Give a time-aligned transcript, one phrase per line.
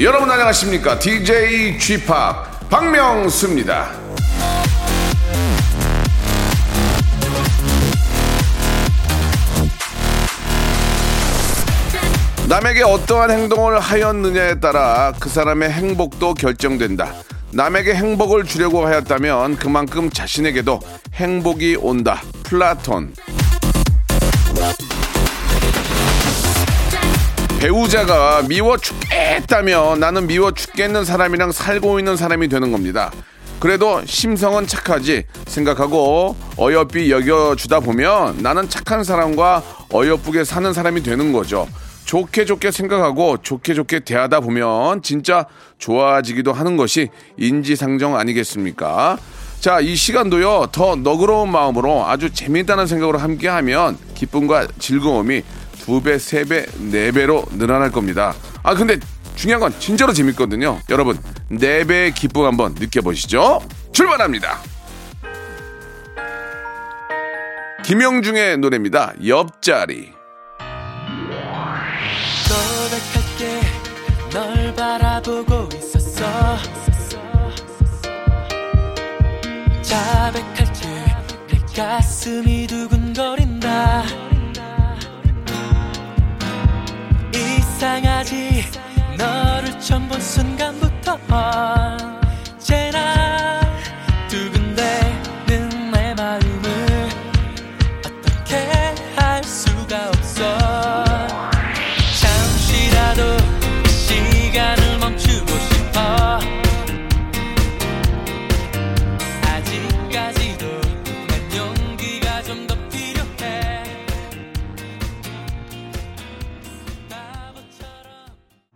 [0.00, 0.96] 여러분 안녕하십니까?
[1.00, 2.06] DJ g p
[2.70, 3.90] 박명수입니다.
[12.48, 17.12] 남에게 어떠한 행동을 하였느냐에 따라 그 사람의 행복도 결정된다.
[17.50, 20.78] 남에게 행복을 주려고 하였다면 그만큼 자신에게도
[21.14, 22.22] 행복이 온다.
[22.44, 23.14] 플라톤
[27.58, 33.10] 배우자가 미워 죽겠다면 나는 미워 죽겠는 사람이랑 살고 있는 사람이 되는 겁니다.
[33.58, 41.66] 그래도 심성은 착하지 생각하고 어여삐 여겨주다 보면 나는 착한 사람과 어여쁘게 사는 사람이 되는 거죠.
[42.04, 45.44] 좋게 좋게 생각하고 좋게 좋게 대하다 보면 진짜
[45.78, 49.18] 좋아지기도 하는 것이 인지상정 아니겠습니까?
[49.58, 55.42] 자, 이 시간도요, 더 너그러운 마음으로 아주 재미있다는 생각으로 함께하면 기쁨과 즐거움이
[55.88, 58.34] 두 배, 세 배, 네 배로 늘어날 겁니다.
[58.62, 58.98] 아, 근데
[59.36, 60.78] 중요한 건 진짜로 재밌거든요.
[60.90, 63.62] 여러분, 네 배의 기쁨 한번 느껴보시죠.
[63.92, 64.58] 출발합니다.
[67.84, 69.14] 김영중의 노래입니다.
[69.26, 70.12] 옆자리.
[74.30, 76.58] 널 바라보고 있었어
[79.80, 80.86] 자백할게
[81.48, 84.27] 내 가슴이 두근거린다
[87.78, 88.64] 이상하지.
[89.16, 91.16] 너를 처음 본 순간부터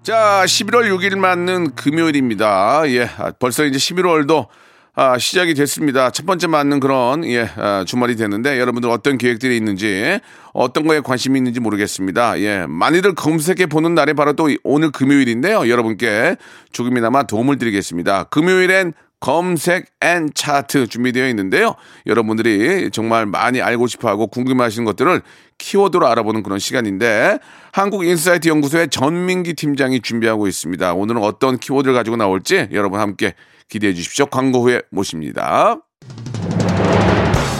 [0.02, 2.82] 자, 11월 6일 맞는 금요일입니다.
[2.88, 4.48] 예, 아, 벌써 이제 11월도
[4.96, 6.10] 아, 시작이 됐습니다.
[6.10, 10.18] 첫 번째 맞는 그런 예, 아, 주말이 됐는데 여러분들 어떤 계획들이 있는지
[10.54, 12.40] 어떤 거에 관심이 있는지 모르겠습니다.
[12.40, 15.68] 예, 많이들 검색해 보는 날이 바로 또 오늘 금요일인데요.
[15.68, 16.34] 여러분께
[16.72, 18.24] 조금이나마 도움을 드리겠습니다.
[18.24, 21.76] 금요일엔 검색 and 차트 준비되어 있는데요.
[22.06, 25.22] 여러분들이 정말 많이 알고 싶어 하고 궁금해 하시는 것들을
[25.66, 27.38] 키워드로 알아보는 그런 시간인데
[27.72, 30.92] 한국 인사이트 연구소의 전민기 팀장이 준비하고 있습니다.
[30.92, 33.34] 오늘은 어떤 키워드를 가지고 나올지 여러분 함께
[33.68, 34.26] 기대해 주십시오.
[34.26, 35.76] 광고 후에 모십니다.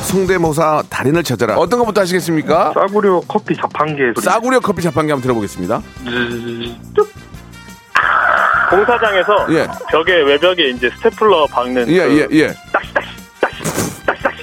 [0.07, 1.57] 성대모사 달인을 찾아라.
[1.57, 2.73] 어떤 것부터 하시겠습니까?
[2.75, 4.25] 싸구려 커피 자판기 소리.
[4.25, 5.81] 싸구려 커피 자판기 한번 들어보겠습니다.
[8.69, 9.67] 공사장에서 예.
[9.91, 12.55] 벽에 외벽에 이제 스테플러 박는 예, 그 예, 예.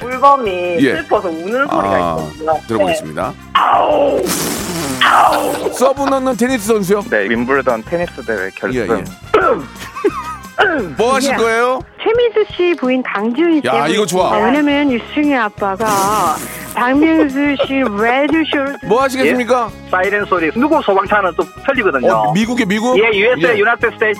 [0.09, 0.95] 물범이 예.
[0.95, 2.59] 슬퍼서 우는 소리가 아, 있거든요.
[2.67, 3.33] 들어보겠습니다.
[5.73, 7.01] 서브 넣는 테니스 선수요?
[7.09, 8.79] 네, 윈블던 테니스 대회 결승.
[8.79, 9.03] 예, 예.
[10.97, 11.79] 뭐 하실 거예요?
[12.03, 13.67] 최민수 씨 부인 강지훈 씨.
[13.67, 14.33] 야, 이거 좋아.
[14.33, 16.35] 아, 왜냐면 유승희 아빠가
[16.73, 19.69] 박명수 씨 레드쇼를 뭐 하시겠습니까?
[19.89, 20.51] 사이렌 소리.
[20.55, 22.11] 누구 소방차는 또 틀리거든요.
[22.11, 22.97] 어, 미국에 미국?
[22.97, 23.57] 예, USA, 예.
[23.59, 24.19] 유나이티드 스테이트.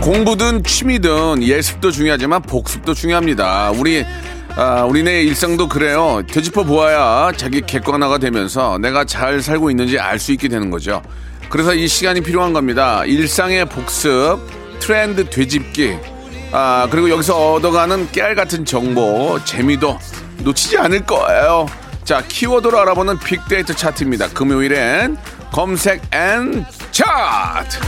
[0.00, 3.70] 공부든 취미든 예습도 중요하지만 복습도 중요합니다.
[3.76, 4.04] 우리
[4.56, 6.22] 아, 우리네 일상도 그래요.
[6.30, 11.00] 되짚어 보아야 자기 객관화가 되면서 내가 잘 살고 있는지 알 수 있게 되는 거죠.
[11.48, 13.04] 그래서 이 시간이 필요한 겁니다.
[13.04, 14.38] 일상의 복습,
[14.80, 15.96] 트렌드 되짚기,
[16.50, 19.98] 아, 그리고 여기서 얻어가는 깨알 같은 정보, 재미도
[20.38, 21.66] 놓치지 않을 거예요.
[22.04, 24.28] 자, 키워드로 알아보는 빅데이터 차트입니다.
[24.30, 25.16] 금요일엔
[25.52, 27.78] 검색 and 차트!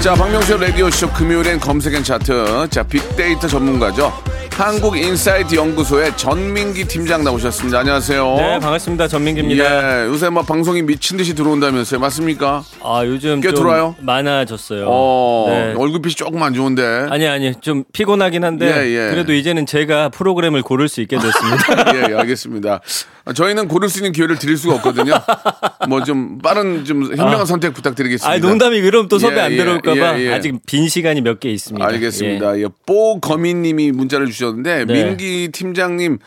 [0.00, 2.68] 자, 박명수의 라디오쇼 금요일엔 검색 and 차트.
[2.70, 4.12] 자, 빅데이터 전문가죠.
[4.58, 7.78] 한국인사이트 연구소의 전민기 팀장 나오셨습니다.
[7.78, 8.34] 안녕하세요.
[8.38, 9.06] 네, 반갑습니다.
[9.06, 10.02] 전민기입니다.
[10.02, 12.00] 예, 요새 뭐 방송이 미친 듯이 들어온다면서요.
[12.00, 12.64] 맞습니까?
[12.82, 13.94] 아, 요즘 꽤좀 들어와요?
[14.00, 14.86] 많아졌어요.
[14.88, 15.74] 어, 네.
[15.78, 17.06] 얼굴빛이 조금 안 좋은데.
[17.08, 19.10] 아니 아니 좀 피곤하긴 한데 예, 예.
[19.12, 21.94] 그래도 이제는 제가 프로그램을 고를 수 있게 됐습니다.
[21.94, 22.80] 예, 예, 알겠습니다.
[23.26, 25.12] 아, 저희는 고를 수 있는 기회를 드릴 수가 없거든요.
[25.88, 27.44] 뭐 좀 빠른 좀 현명한 아.
[27.44, 28.28] 선택 부탁드리겠습니다.
[28.28, 30.32] 아, 농담이 그럼 또 섭외 예, 안 예, 들어올까봐 예, 예.
[30.32, 31.86] 아직 빈 시간이 몇 개 있습니다.
[31.86, 32.58] 알겠습니다.
[32.58, 32.64] 예.
[32.86, 34.92] 뽀거미님이 문자를 주셨 는데 네.
[34.92, 36.18] 민기 팀장님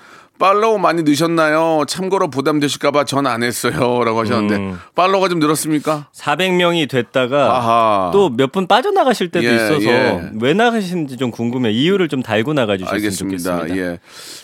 [0.42, 1.84] 팔로우 많이 넣으셨나요?
[1.88, 4.80] 참고로 부담되실까봐 전 안 했어요 라고 하셨는데 음.
[4.96, 6.08] 팔로우가 좀 늘었습니까?
[6.18, 8.10] 400명이 됐다가.
[8.12, 10.30] 또 몇 분 빠져나가실 때도 예, 있어서 예.
[10.42, 11.72] 왜 나가시는지 좀 궁금해.
[11.72, 13.58] 이유를 좀 달고 나가주셨으면 알겠습니다.
[13.60, 13.78] 좋겠습니다.
[13.94, 14.00] 예.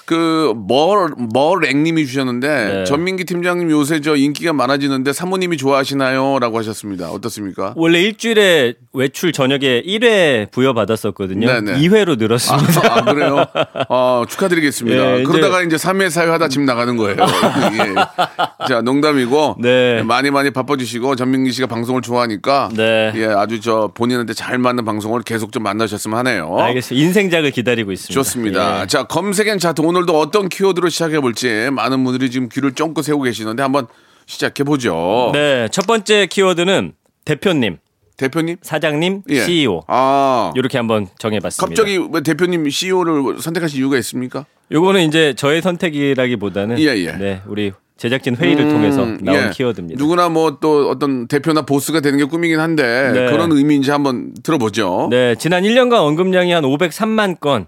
[0.06, 2.84] 그 멀 멀랭님이 주셨는데 네.
[2.86, 7.10] 전민기 팀장님 요새 저 인기가 많아지는데 사모님이 좋아하시나요?라고 하셨습니다.
[7.12, 7.74] 어떻습니까?
[7.76, 11.48] 원래 일주일에 외출 저녁에 1회 부여받았었거든요.
[11.48, 11.80] 네네.
[11.82, 12.82] 2회로 늘었습니다.
[12.94, 13.46] 아, 그래요?
[13.90, 15.20] 어, 축하드리겠습니다.
[15.20, 17.18] 예, 그러다가 이제 3회, 4회 하다 집 나가는 거예요.
[17.24, 18.68] 예.
[18.68, 19.56] 자, 농담이고.
[19.60, 20.04] 네.
[20.04, 22.70] 많이 많이 바빠주시고, 전민기 씨가 방송을 좋아하니까.
[22.74, 23.12] 네.
[23.16, 26.58] 예, 아주 저 본인한테 잘 맞는 방송을 계속 좀 만나셨으면 하네요.
[26.60, 27.06] 알겠습니다.
[27.06, 28.14] 인생작을 기다리고 있습니다.
[28.14, 28.82] 좋습니다.
[28.82, 28.88] 예.
[28.88, 33.64] 자, 검색엔 차트 오늘도 어떤 키워드로 시작해 볼지 많은 분들이 지금 귀를 쫑긋 세우고 계시는데
[33.64, 33.88] 한번
[34.26, 35.32] 시작해 보죠.
[35.34, 36.94] 네, 첫 번째 키워드는
[37.26, 37.78] 대표님,
[38.18, 38.58] 대표님?
[38.62, 39.42] 사장님, 예.
[39.42, 40.52] CEO 아.
[40.56, 41.66] 이렇게 한번 정해봤습니다.
[41.68, 44.46] 갑자기 왜 대표님 CEO를 선택하신 이유가 있습니까?
[44.72, 47.12] 요거는 이제 저의 선택이라기보다는 예, 예.
[47.14, 49.50] 네, 우리 제작진 회의를 통해서 나온 예.
[49.54, 49.98] 키워드입니다.
[49.98, 53.32] 누구나 뭐 또 어떤 대표나 보스가 되는 게 꿈이긴 한데 네.
[53.32, 55.08] 그런 의미인지 한번 들어보죠.
[55.12, 57.68] 네, 지난 1년간 언급량이 한 503만 건.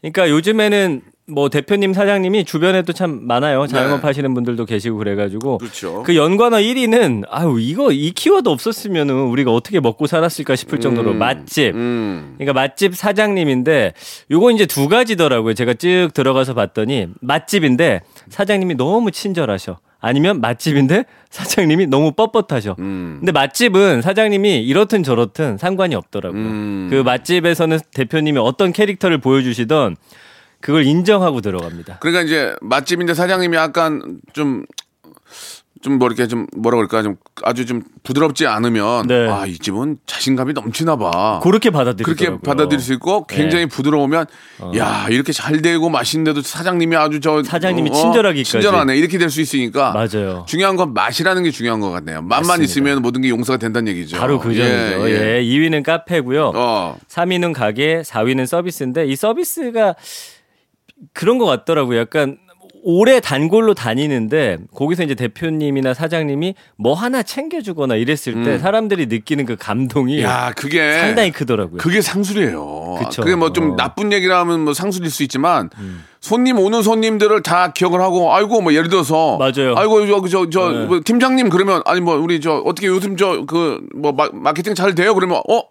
[0.00, 3.66] 그러니까 요즘에는 뭐 대표님 사장님이 주변에도 참 많아요.
[3.66, 4.06] 자영업 네.
[4.06, 6.02] 하시는 분들도 계시고 그래가지고 그렇죠.
[6.02, 11.74] 그 연관어 1위는 아유 이거 이 키워드 없었으면은 우리가 어떻게 먹고 살았을까 싶을 정도로 맛집.
[11.74, 12.34] 음.
[12.36, 13.94] 그러니까 맛집 사장님인데
[14.30, 15.54] 요거 이제 두 가지더라고요.
[15.54, 19.78] 제가 쭉 들어가서 봤더니 맛집인데 사장님이 너무 친절하셔.
[20.00, 22.78] 아니면 맛집인데 사장님이 너무 뻣뻣하셔.
[22.78, 23.16] 음.
[23.20, 26.42] 근데 맛집은 사장님이 이렇든 저렇든 상관이 없더라고요.
[26.42, 26.88] 음.
[26.90, 29.96] 그 맛집에서는 대표님이 어떤 캐릭터를 보여주시던
[30.64, 31.98] 그걸 인정하고 들어갑니다.
[32.00, 34.64] 그러니까 이제 맛집인데 사장님이 약간 좀
[35.82, 39.28] 좀뭐 이렇게 좀 뭐라 그럴까 좀 아주 좀 부드럽지 않으면 네.
[39.28, 41.40] 아이 집은 자신감이 넘치나 봐.
[41.42, 42.16] 그렇게 받아들이더라고요.
[42.38, 43.68] 그렇게 받아들일 수 있고 굉장히 네.
[43.68, 44.24] 부드러우면
[44.78, 48.50] 야 이렇게 잘 되고 맛있는데도 사장님이 아주 저 사장님이 어, 친절하기까지.
[48.50, 50.46] 친절하네 이렇게 될 수 있으니까 맞아요.
[50.48, 52.22] 중요한 건 맛이라는 게 중요한 것 같네요.
[52.22, 52.64] 맛만 맞습니다.
[52.64, 54.16] 있으면 모든 게 용서가 된다는 얘기죠.
[54.16, 54.62] 바로 그 점이죠.
[55.10, 56.52] 예, 2위는 카페고요.
[56.54, 59.96] 어 3위는 가게, 4위는 서비스인데 이 서비스가
[61.12, 61.98] 그런 것 같더라고요.
[62.00, 62.38] 약간
[62.86, 69.56] 오래 단골로 다니는데 거기서 이제 대표님이나 사장님이 뭐 하나 챙겨주거나 이랬을 때 사람들이 느끼는 그
[69.56, 70.22] 감동이 음.
[70.22, 71.78] 야, 그게 상당히 크더라고요.
[71.78, 72.96] 그게 상술이에요.
[72.98, 73.22] 그쵸.
[73.22, 73.66] 그게 뭐좀 어.
[73.72, 73.76] 음.
[73.76, 75.70] 나쁜 얘기라 하면 뭐 상술일 수 있지만
[76.20, 79.74] 손님 오는 손님들을 다 기억을 하고 아이고 뭐 예를 들어서 맞아요.
[79.76, 80.84] 아이고 저저 저, 저 네.
[80.86, 85.14] 뭐 팀장님 그러면 아니 뭐 우리 저 어떻게 요즘 저 그 뭐 마케팅 잘 돼요?
[85.14, 85.62] 그러면 어?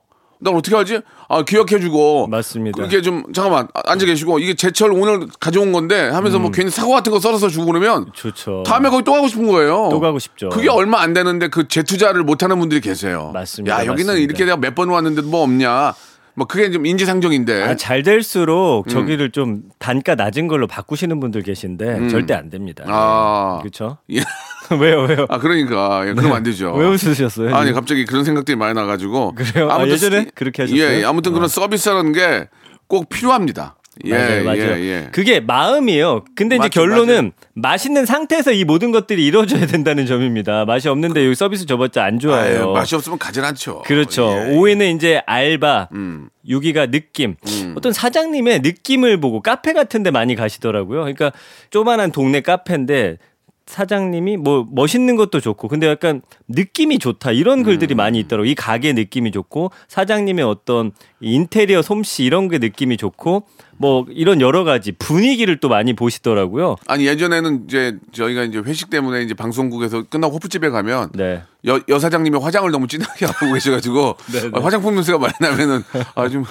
[0.43, 0.99] 나 어떻게 하지?
[1.29, 2.75] 아 기억해주고 맞습니다.
[2.75, 6.95] 그렇게 좀 잠깐만 아, 앉아 계시고 이게 제철 오늘 가져온 건데 하면서 뭐 괜히 사과
[6.95, 8.63] 같은 거 썰어서 주고 그러면 좋죠.
[8.65, 9.85] 다음에 거기 또 가고 싶은 거예요.
[9.85, 9.89] 음.
[9.89, 10.49] 또 가고 싶죠.
[10.49, 13.31] 그게 얼마 안 되는데 그 재투자를 못 하는 분들이 계세요.
[13.33, 13.75] 맞습니다.
[13.75, 14.23] 야, 여기는 맞습니다.
[14.23, 15.93] 이렇게 내가 몇 번 왔는데 뭐 없냐.
[16.35, 17.63] 뭐 그게 좀 인지상정인데.
[17.63, 18.89] 아, 잘 될수록 음.
[18.89, 22.83] 저기를 좀 단가 낮은 걸로 바꾸시는 분들 계신데 절대 안 됩니다.
[22.87, 22.89] 음.
[22.91, 23.59] 아.
[23.61, 23.97] 그렇죠?
[24.11, 24.21] 예.
[24.79, 25.25] 왜요, 왜요?
[25.29, 26.03] 아, 그러니까.
[26.07, 26.73] 예, 그러면 안 되죠.
[26.73, 27.55] 왜 웃으셨어요?
[27.55, 29.35] 아니, 갑자기 그런 생각들이 많이 나가지고.
[29.35, 29.69] 그래요?
[29.71, 30.81] 아, 예전에 그렇게 하셨어요?
[30.81, 32.47] 예, 아무튼 그런 서비스라는 게
[32.87, 33.75] 꼭 필요합니다.
[34.05, 34.59] 예, 맞아요, 맞아요.
[34.59, 35.09] 예, 예.
[35.11, 36.25] 그게 마음이에요.
[36.35, 40.65] 근데 이제 맞죠, 결론은 맛있는 상태에서 이 모든 것들이 이루어져야 된다는 점입니다.
[40.65, 42.63] 맛이 없는데 여기 서비스 줘봤자 안 좋아요.
[42.65, 43.83] 아유, 맛이 없으면 가진 않죠.
[43.85, 44.29] 그렇죠.
[44.31, 44.51] 예.
[44.55, 46.29] 5위는 이제 알바, 음.
[46.47, 47.35] 6위가 느낌.
[47.75, 50.99] 어떤 사장님의 느낌을 보고 카페 같은 데 많이 가시더라고요.
[51.01, 51.31] 그러니까
[51.71, 53.17] 조만한 동네 카페인데
[53.65, 57.63] 사장님이 뭐 멋있는 것도 좋고 근데 약간 느낌이 좋다 이런 음.
[57.63, 58.49] 글들이 많이 있더라고요.
[58.49, 60.91] 이 가게 느낌이 좋고 사장님의 어떤
[61.21, 66.75] 인테리어 솜씨 이런 게 느낌이 좋고 뭐 이런 여러 가지 분위기를 또 많이 보시더라고요.
[66.87, 71.41] 아니, 예전에는 이제 저희가 이제 회식 때문에 이제 방송국에서 끝나고 호프집에 가면 네.
[71.65, 75.81] 여, 여 사장님이 화장을 너무 진하게 하고 계셔가지고 네, 아, 화장품 냄새가 많이 나면은
[76.15, 76.43] 아좀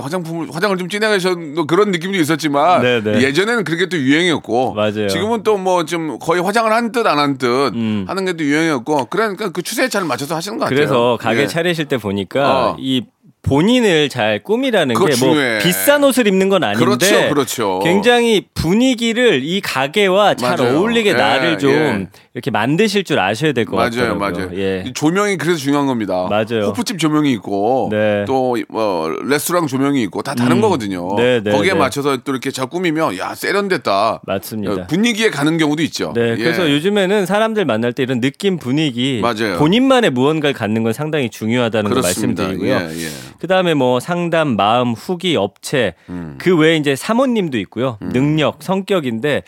[0.00, 1.34] 화장품을 화장을 좀 진하게 하셔
[1.66, 3.22] 그런 느낌도 있었지만 네, 네.
[3.22, 5.08] 예전에는 그게 또 유행이었고 맞아요.
[5.08, 8.04] 지금은 또 뭐 좀 거의 화장을 한 듯 안 한듯 음.
[8.08, 10.76] 하는 게 또 유행이었고 그러니까 그 추세에 잘 맞춰서 하시는 것 같아요.
[10.76, 11.46] 그래서 가게 예.
[11.46, 12.76] 차리실 때 보니까 어.
[12.78, 13.02] 이
[13.44, 15.34] 본인을 잘 꾸미라는 게 뭐.
[15.62, 17.80] 비싼 옷을 입는 건 아닌데 그렇죠, 그렇죠.
[17.84, 20.78] 굉장히 분위기를 이 가게와 잘 맞아요.
[20.78, 22.06] 어울리게 예, 나를 좀 예.
[22.32, 24.48] 이렇게 만드실 줄 아셔야 될것 맞아요, 같아요.
[24.48, 24.50] 맞아요.
[24.56, 24.84] 예.
[24.86, 26.26] 이 조명이 그래서 중요한 겁니다.
[26.28, 26.66] 맞아요.
[26.68, 28.24] 호프집 조명이 있고 네.
[28.26, 30.60] 또 어, 레스토랑 조명이 있고 다 다른 음.
[30.62, 31.14] 거거든요.
[31.16, 31.78] 네, 네, 거기에 네.
[31.78, 34.22] 맞춰서 또 이렇게 잘 꾸미면 야 세련됐다.
[34.26, 34.72] 맞습니다.
[34.72, 36.12] 어, 분위기에 가는 경우도 있죠.
[36.16, 36.36] 네, 예.
[36.36, 39.58] 그래서 요즘에는 사람들 만날 때 이런 느낌 분위기, 맞아요.
[39.58, 42.02] 본인만의 무언가를 갖는 건 상당히 중요하다는 걸.
[42.02, 42.80] 말씀드리고요.
[43.34, 43.38] 예, 예.
[43.40, 46.36] 그 다음에 뭐 상담, 마음, 후기, 업체, 음.
[46.38, 47.98] 그 외에 이제 사모님도 있고요.
[48.00, 49.42] 능력, 성격인데,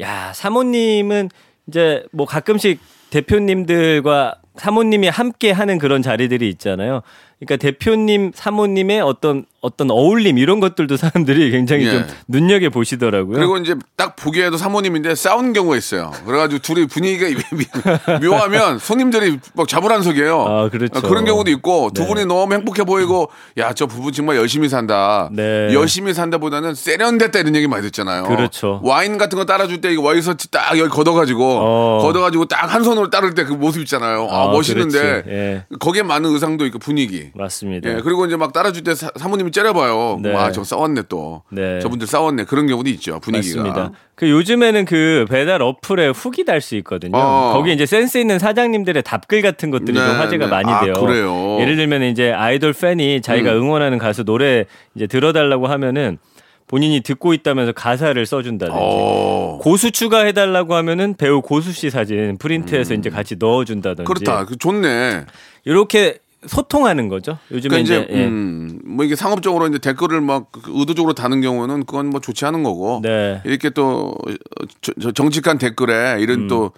[0.00, 1.30] 야, 사모님은
[1.66, 2.80] 이제 뭐 가끔씩
[3.10, 7.02] 대표님들과 사모님이 함께 하는 그런 자리들이 있잖아요.
[7.40, 11.90] 그러니까 대표님, 사모님의 어떤 어떤 어울림 이런 것들도 사람들이 굉장히 예.
[11.90, 13.36] 좀 눈여겨 보시더라고요.
[13.36, 16.10] 그리고 이제 딱 보기에도 사모님인데 싸우는 경우가 있어요.
[16.24, 17.66] 그래가지고 둘이 분위기가 미-
[18.26, 20.40] 묘하면 손님들이 막 자불안석이에요.
[20.48, 21.06] 아, 그렇죠.
[21.14, 22.08] 런 경우도 있고 두 네.
[22.08, 25.28] 분이 너무 행복해 보이고 야 저 부부 정말 열심히 산다.
[25.32, 25.68] 네.
[25.74, 28.24] 열심히 산다보다는 세련됐다 이런 얘기 많이 듣잖아요.
[28.24, 28.80] 그렇죠.
[28.82, 31.98] 와인 같은 거 따라줄 때 이거 와이셔츠 딱 여기 걷어가지고 어.
[32.02, 34.28] 걷어가지고 딱 한 손으로 따를 때 그 모습 있잖아요.
[34.30, 35.22] 아, 아, 멋있는데.
[35.26, 35.64] 예.
[35.78, 37.29] 거기에 맞는 의상도 있고 분위기.
[37.34, 37.90] 맞습니다.
[37.90, 40.18] 예, 그리고 이제 막 따라줄 때 사, 모님이 째려봐요.
[40.22, 40.34] 네.
[40.34, 41.42] 아, 저 싸웠네 또.
[41.50, 41.80] 네.
[41.80, 42.44] 저분들 싸웠네.
[42.44, 43.20] 그런 경우도 있죠.
[43.20, 43.62] 분위기가.
[43.62, 43.92] 맞습니다.
[44.14, 47.16] 그 요즘에는 그 배달 어플에 후기 달 수 있거든요.
[47.16, 47.52] 어.
[47.54, 50.50] 거기 이제 센스 있는 사장님들의 답글 같은 것들이 네, 좀 화제가 네.
[50.50, 50.94] 많이 아, 돼요.
[50.94, 51.58] 그래요?
[51.60, 53.62] 예를 들면 이제 아이돌 팬이 자기가 음.
[53.62, 56.18] 응원하는 가수 노래 이제 들어달라고 하면은
[56.66, 58.78] 본인이 듣고 있다면서 가사를 써준다든지.
[58.80, 59.58] 어.
[59.60, 64.02] 고수 추가해달라고 하면은 배우 고수 씨 사진 프린트해서 이제 같이 넣어준다든지.
[64.02, 64.04] 음.
[64.04, 64.44] 그렇다.
[64.44, 65.24] 그 좋네.
[65.64, 67.38] 이렇게 소통하는 거죠.
[67.50, 68.26] 요즘에 그러니까 이제, 이제, 예.
[68.26, 73.00] 음, 뭐 이게 상업적으로 이제 댓글을 막 의도적으로 다는 경우는 그건 뭐 좋지 않은 거고.
[73.02, 73.42] 네.
[73.44, 74.14] 이렇게 또
[74.80, 76.48] 저- 저 정직한 댓글에 이런 음.
[76.48, 76.72] 또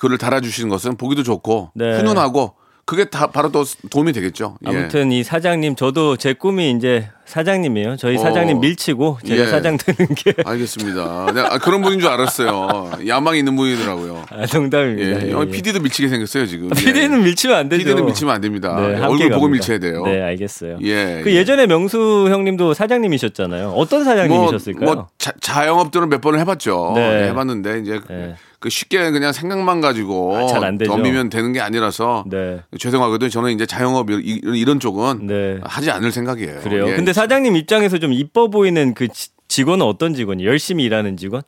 [0.00, 1.98] 글을 달아주시는 것은 보기도 좋고 네.
[1.98, 2.54] 훈훈하고
[2.88, 4.56] 그게 다 바로 또 도움이 되겠죠.
[4.66, 4.70] 예.
[4.70, 7.96] 아무튼 이 사장님 저도 제 꿈이 이제 사장님이에요.
[7.96, 8.18] 저희 어.
[8.18, 9.46] 사장님 밀치고 제가 예.
[9.46, 11.32] 사장 되는 게 알겠습니다.
[11.34, 12.92] 내가 아, 그런 분인 줄 알았어요.
[13.06, 14.24] 야망이 있는 분이더라고요.
[14.30, 15.22] 아, 농담입니다.
[15.22, 15.28] 예.
[15.28, 15.50] 예, 어, 예.
[15.50, 16.70] PD도 밀치게 생겼어요, 지금.
[16.74, 17.84] PD는 밀치면 안 되죠.
[17.84, 18.74] PD는 밀치면 안 됩니다.
[18.80, 19.48] 네, 예, 얼굴 보고.
[19.48, 20.04] 밀쳐야 돼요.
[20.06, 20.78] 네, 알겠어요.
[20.80, 21.20] 예.
[21.22, 21.36] 그 예.
[21.36, 23.68] 예전에 명수 형님도 사장님이셨잖아요.
[23.76, 24.94] 어떤 사장님이셨을까요?
[24.94, 26.92] 뭐 자, 자영업들은 몇 번을 해봤죠.
[26.94, 27.24] 네.
[27.24, 28.34] 예, 해봤는데 이제 네.
[28.60, 30.46] 그 쉽게 그냥 생각만 가지고 아.
[30.48, 32.60] 덤비면 되는 게 아니라서 네.
[32.78, 35.58] 죄송하게도 저는 이제 자영업 이- 이런 쪽은 네.
[35.62, 36.60] 하지 않을 생각이에요.
[36.60, 36.88] 그래요.
[36.88, 36.96] 예.
[36.96, 40.44] 근데 사장님 입장에서 좀 이뻐 보이는 그 지- 직원은 어떤 직원이?
[40.44, 41.42] 열심히 일하는 직원?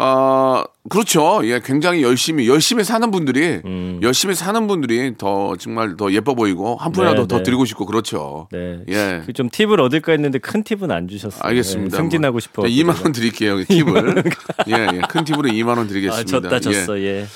[0.00, 1.40] 아 그렇죠.
[1.42, 3.98] 예, 굉장히 열심히 열심히 사는 분들이 음.
[4.00, 7.42] 열심히 사는 분들이 더 정말 더 예뻐 보이고 한 푼이라도 네, 더 네.
[7.42, 8.46] 드리고 싶고 그렇죠.
[8.52, 8.84] 네.
[8.88, 9.22] 예.
[9.26, 11.40] 그좀 팁을 얻을까 했는데 큰 팁은 안 주셨어요.
[11.42, 11.96] 알겠습니다.
[11.96, 12.62] 네, 승진하고 싶어.
[12.62, 13.64] 2만 원 드릴게요.
[13.64, 14.22] 팁을.
[14.68, 15.00] 예, 예.
[15.08, 16.30] 큰 팁으로 2만 원 아, 드리겠습니다.
[16.30, 16.60] 졌다 예.
[16.60, 17.00] 졌어.
[17.00, 17.26] 예.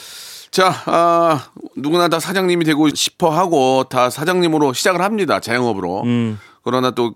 [0.52, 5.40] 자, 아, 누구나 다 사장님이 되고 싶어 하고 다 사장님으로 시작을 합니다.
[5.40, 6.02] 자영업으로.
[6.04, 6.38] 음.
[6.62, 7.14] 그러나 또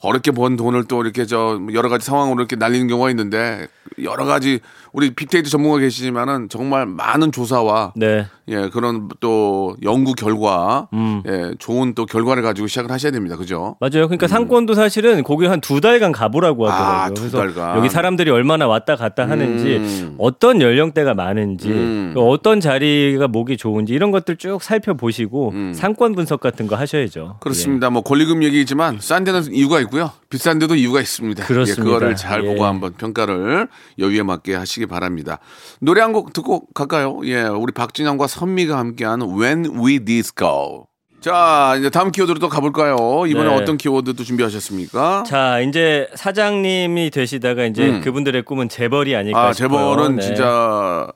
[0.00, 3.66] 어렵게 번 돈을 또 이렇게 저 여러 가지 상황으로 이렇게 날리는 경우가 있는데
[4.02, 4.60] 여러 가지
[4.92, 8.26] 우리 빅데이터 전문가 계시지만은 정말 많은 조사와 네.
[8.48, 11.22] 예, 그런 또 연구 결과 음.
[11.26, 13.36] 예, 좋은 또 결과를 가지고 시작을 하셔야 됩니다.
[13.36, 13.76] 그죠?
[13.80, 14.06] 맞아요.
[14.06, 16.96] 그러니까 상권도 사실은 거기 한 두 달간 가보라고 하더라고요.
[16.98, 17.00] 음.
[17.00, 17.76] 아, 두 달간.
[17.78, 20.14] 여기 사람들이 얼마나 왔다 갔다 하는지, 음.
[20.18, 22.12] 어떤 연령대가 많은지, 음.
[22.14, 25.72] 또 어떤 자리가 목이 좋은지 이런 것들 쭉 살펴보시고 음.
[25.74, 27.38] 상권 분석 같은 거 하셔야죠.
[27.40, 27.90] 그렇습니다.
[27.90, 30.12] 뭐 권리금 얘기지만 싼 데는 이유가 있고요.
[30.30, 31.44] 비싼 데도 이유가 있습니다.
[31.44, 31.82] 그렇습니다.
[31.82, 32.48] 예, 그거를 잘 예.
[32.48, 35.38] 보고 한번 평가를 여유에 맞게 하시기 바랍니다.
[35.80, 37.20] 노래 한 곡 듣고 갈까요?
[37.24, 40.86] 예, 우리 박진영과 선미가 함께한 When We Disco.
[41.20, 43.24] 자, 이제 다음 키워드로 또 가볼까요?
[43.26, 43.54] 이번에 네.
[43.56, 45.24] 어떤 키워드 또 준비하셨습니까?
[45.26, 48.00] 자, 이제 사장님이 되시다가 이제 음.
[48.02, 49.68] 그분들의 꿈은 재벌이 아닐까 아, 싶어요.
[49.96, 50.22] 재벌은 네.
[50.22, 51.08] 진짜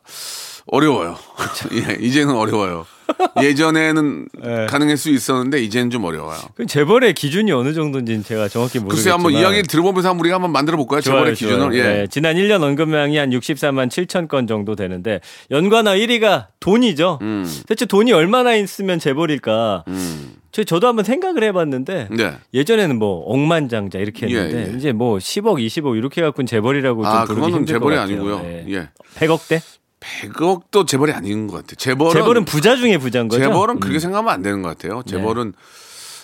[0.67, 1.17] 어려워요.
[1.73, 2.87] 예, 이제는 어려워요.
[3.43, 4.67] 예전에는 네.
[4.67, 6.39] 가능할 수 있었는데 이제는 좀 어려워요.
[6.55, 10.77] 그 재벌의 기준이 어느 정도인지는 제가 정확히 모르겠지만 글쎄 한번 이야기 들어보면서 우리가 한번 만들어
[10.77, 11.01] 볼까요?
[11.01, 11.79] 재벌의 좋아요, 기준을.
[11.79, 11.83] 예.
[11.83, 17.19] 네, 지난 1년 언급량이 한 64만 7천 건 정도 되는데 연관어 1위가 돈이죠.
[17.23, 17.47] 음.
[17.67, 19.85] 대체 돈이 얼마나 있으면 재벌일까?
[19.89, 20.35] 음.
[20.53, 22.33] 저 저도 한번 생각을 해봤는데 네.
[22.53, 24.77] 예전에는 뭐 억만장자 이렇게 했는데 예, 예.
[24.77, 28.17] 이제 뭐 10억, 20억 이렇게 갖고는 재벌이라고 좀 아, 부르기 그거는 힘들 재벌이 것 같아요.
[28.17, 28.41] 아니고요.
[28.43, 28.65] 네.
[28.69, 28.89] 예.
[29.17, 29.61] 100억대?
[30.01, 31.77] 100억도 재벌이 아닌 것 같아요.
[31.77, 33.43] 재벌은 재벌은 부자 중에 부자인 거죠?
[33.43, 33.81] 재벌은 음.
[33.81, 35.03] 그렇게 생각하면 안 되는 것 같아요.
[35.07, 35.53] 재벌은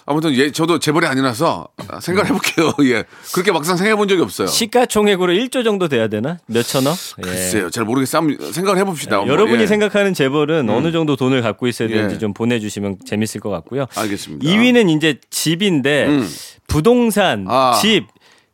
[0.08, 1.66] 아무튼 예 저도 재벌이 아니라서
[2.00, 2.72] 생각해 볼게요.
[2.88, 3.04] 예.
[3.34, 4.46] 그렇게 막상 생각해 본 적이 없어요.
[4.46, 6.38] 시가총액으로 1조 정도 돼야 되나?
[6.46, 6.96] 몇 천억?
[7.18, 7.22] 예.
[7.22, 7.70] 글쎄요.
[7.70, 8.22] 잘 모르겠어요.
[8.22, 9.18] 한번 생각을 해 봅시다.
[9.18, 9.66] 네, 여러분이 예.
[9.66, 12.18] 생각하는 재벌은 어느 정도 돈을 갖고 있어야 되는지 예.
[12.18, 13.86] 좀 보내 주시면 재밌을 것 같고요.
[13.96, 14.48] 알겠습니다.
[14.48, 16.28] 2위는 이제 집인데 음.
[16.68, 17.76] 부동산, 아.
[17.82, 18.06] 집.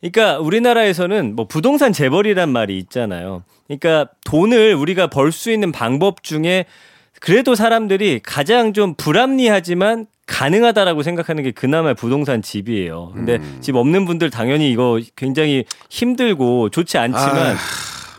[0.03, 3.43] 그러니까 우리나라에서는 뭐 부동산 재벌이란 말이 있잖아요.
[3.67, 6.65] 그러니까 돈을 우리가 벌 수 있는 방법 중에
[7.21, 13.11] 그래도 사람들이 가장 좀 불합리하지만 가능하다라고 생각하는 게 그나마 부동산 집이에요.
[13.13, 13.57] 근데 음.
[13.61, 17.55] 집 없는 분들 당연히 이거 굉장히 힘들고 좋지 않지만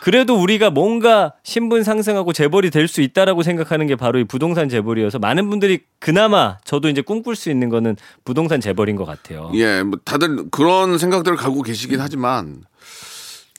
[0.04, 5.18] 그래도 우리가 뭔가 신분 상승하고 재벌이 될 수 있다라고 생각하는 게 바로 이 부동산 재벌이어서
[5.18, 9.50] 많은 분들이 그나마 저도 이제 꿈꿀 수 있는 거는 부동산 재벌인 것 같아요.
[9.54, 12.64] 예, 뭐 다들 그런 생각들을 갖고 계시긴 하지만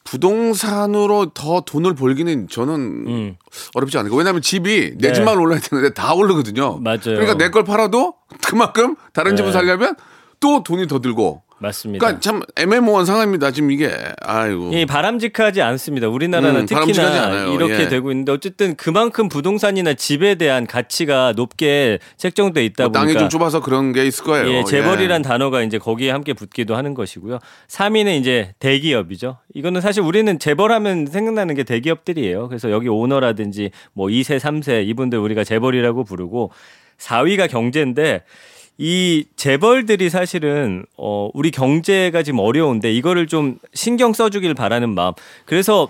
[0.04, 3.36] 부동산으로 더 돈을 벌기는 저는 음.
[3.74, 4.16] 어렵지 않을까.
[4.16, 5.14] 왜냐하면 집이 내 네.
[5.16, 6.78] 집만 올라야 되는데 다 오르거든요.
[6.78, 7.00] 맞아요.
[7.06, 8.14] 그러니까 내 걸 팔아도
[8.46, 9.54] 그만큼 다른 집을 네.
[9.54, 9.96] 살려면
[10.40, 11.42] 또 돈이 더 들고.
[11.65, 12.05] 맞습니다.
[12.05, 13.51] 그러니까 참 애매모호한 상황입니다.
[13.51, 13.91] 지금 이게
[14.22, 14.72] 아이고.
[14.74, 16.07] 이 바람직하지 않습니다.
[16.07, 17.53] 우리나라는 음, 바람직하지 특히나 않아요.
[17.53, 17.88] 이렇게 예.
[17.88, 23.29] 되고 있는데 어쨌든 그만큼 부동산이나 집에 대한 가치가 높게 책정돼 있다 뭐 땅이 보니까 좀
[23.29, 24.48] 좁아서 그런 게 있을 거예요.
[24.50, 27.39] 예, 재벌이란 단어가 이제 거기에 함께 붙기도 하는 것이고요.
[27.67, 29.38] 3위는 이제 대기업이죠.
[29.53, 32.48] 이거는 사실 우리는 재벌하면 생각나는 게 대기업들이에요.
[32.48, 36.51] 그래서 여기 오너라든지 뭐 2세, 3세 이분들 우리가 재벌이라고 부르고
[36.98, 38.24] 4위가 경제인데
[38.77, 45.13] 이 재벌들이 사실은 어 우리 경제가 지금 어려운데 이거를 좀 신경 써주길 바라는 마음.
[45.46, 45.88] 그래서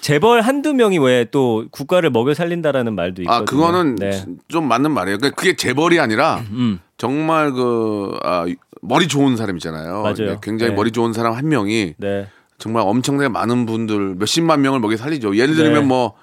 [0.00, 3.42] 재벌 한두 명이 왜 또 국가를 먹여 살린다라는 말도 있거든요.
[3.42, 4.24] 아 그거는 네.
[4.48, 5.18] 좀 맞는 말이에요.
[5.18, 6.78] 그러니까 그게 재벌이 아니라 음.
[6.96, 8.46] 정말 그 아,
[8.80, 10.02] 머리 좋은 사람 있잖아요.
[10.02, 10.14] 맞아요.
[10.14, 10.76] 네, 굉장히 네.
[10.76, 12.28] 머리 좋은 사람 한 명이 네.
[12.58, 15.36] 정말 엄청나게 많은 분들 몇십만 명을 먹여 살리죠.
[15.36, 15.86] 예를 들면 네.
[15.86, 16.14] 뭐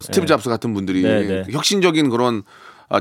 [0.00, 1.44] 스티브 잡스 같은 분들이 네, 네.
[1.50, 2.42] 혁신적인 그런 아,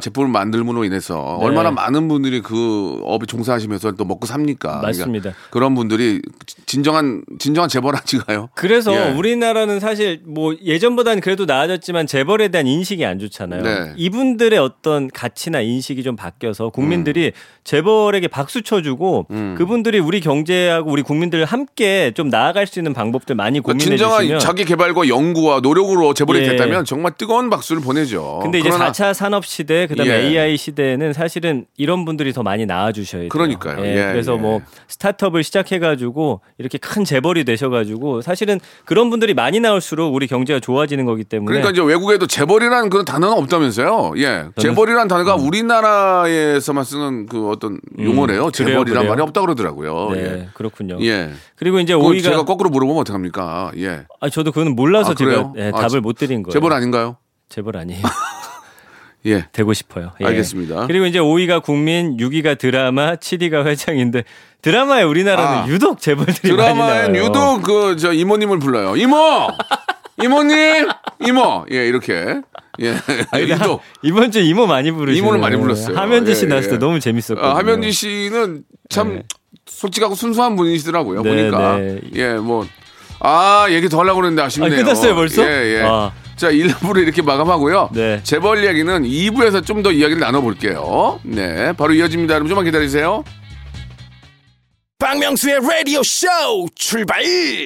[0.02, 4.82] 제품을 만들므로 인해서 얼마나 많은 분들이 그 업에 종사하시면서 또 먹고 삽니까?
[4.82, 5.32] 맞습니다.
[5.32, 6.22] 그러니까 그런 분들이
[6.66, 8.50] 진정한 진정한 재벌아지가요.
[8.54, 9.14] 그래서 예.
[9.14, 13.64] 우리나라는 사실 뭐 예전보다는 그래도 나아졌지만 재벌에 대한 인식이 안 좋잖아요.
[13.64, 13.94] 네.
[13.96, 17.32] 이분들의 어떤 가치나 인식이 좀 바뀌어서 국민들이
[17.64, 19.56] 재벌에게 박수 쳐주고 음.
[19.58, 24.20] 그분들이 우리 경제하고 우리 국민들 함께 좀 나아갈 수 있는 방법들 많이 그러니까 고민해 진정한
[24.22, 24.40] 주시면.
[24.42, 26.50] 자기 개발과 연구와 노력으로 재벌이 예.
[26.50, 28.40] 됐다면 정말 뜨거운 박수를 보내죠.
[28.44, 30.28] 근데 이제 그러나 4차 산업 시대 그다음에 예.
[30.30, 33.30] AI 시대에는 사실은 이런 분들이 더 많이 나아주셔야 돼요.
[33.30, 33.86] 그러니까요.
[33.86, 34.38] 예, 예, 그래서 예.
[34.38, 40.26] 뭐 스타트업을 시작해 가지고 이렇게 큰 재벌이 되셔 가지고 사실은 그런 분들이 많이 나올수록 우리
[40.26, 44.14] 경제가 좋아지는 거기 때문에 그러니까 이제 외국에도 재벌이라는 그런 단어는 없다면서요.
[44.18, 44.46] 예.
[44.58, 48.46] 재벌이라는 단어가 우리나라에서만 쓰는 그 어떤 용어래요.
[48.46, 48.52] 음.
[48.52, 49.10] 재벌이란 그래요?
[49.10, 50.10] 말이 없다 그러더라고요.
[50.14, 50.48] 네 예.
[50.54, 50.98] 그렇군요.
[51.02, 51.32] 예.
[51.58, 53.72] 그리고 이제 오이가 제가 거꾸로 물어보면 어떡합니까?
[53.78, 54.06] 예.
[54.22, 55.54] 아 저도 그거는 몰라서 아, 제가?
[55.58, 56.54] 예, 아, 답을 재- 못 드린 거예요.
[56.54, 57.18] 재벌 아닌가요?
[57.50, 58.02] 재벌 아니에요.
[59.26, 59.48] 예.
[59.52, 60.12] 되고 싶어요.
[60.22, 60.26] 예.
[60.26, 60.88] 알겠습니다.
[60.88, 64.24] 그리고 이제 5위가 국민, 6위가 드라마, 7위가 회장인데
[64.62, 67.26] 드라마에 우리나라는 아, 유독 재벌들이 드라마엔 나와요.
[67.26, 68.96] 유독 그 저 이모님을 불러요.
[68.96, 69.48] 이모!
[70.24, 70.88] 이모님!
[71.26, 71.66] 이모!
[71.72, 72.42] 예, 이렇게.
[72.80, 72.96] 예.
[73.32, 73.62] 아, 유독.
[73.62, 75.22] 하- 이번 주 이모 많이 부르시네요.
[75.24, 75.98] 이모를 많이 불렀어요.
[75.98, 76.80] 하면지 씨 예, 나왔을 때 예.
[76.80, 77.46] 너무 재밌었거든요.
[77.48, 79.24] 어, 하면지 씨는 참 네.
[79.66, 81.22] 솔직하고 순수한 분이시더라고요.
[81.24, 81.78] 네, 보니까.
[81.78, 82.00] 네.
[82.16, 82.66] 예, 뭐.
[83.20, 84.72] 아, 얘기 더 하려고 그랬는데 아쉽네요.
[84.74, 85.44] 아, 끝났어요, 벌써?
[85.44, 85.84] 예, 예.
[85.86, 86.12] 아.
[86.38, 87.90] 자, 1부를 이렇게 마감하고요.
[87.94, 88.22] 네.
[88.24, 91.20] 재벌 이야기는 2부에서 좀 더 이야기를 나눠볼게요.
[91.24, 91.72] 네.
[91.74, 92.34] 바로 이어집니다.
[92.34, 93.24] 여러분 좀만 기다리세요.
[95.00, 96.28] 박명수의 라디오 쇼
[96.74, 97.22] 출발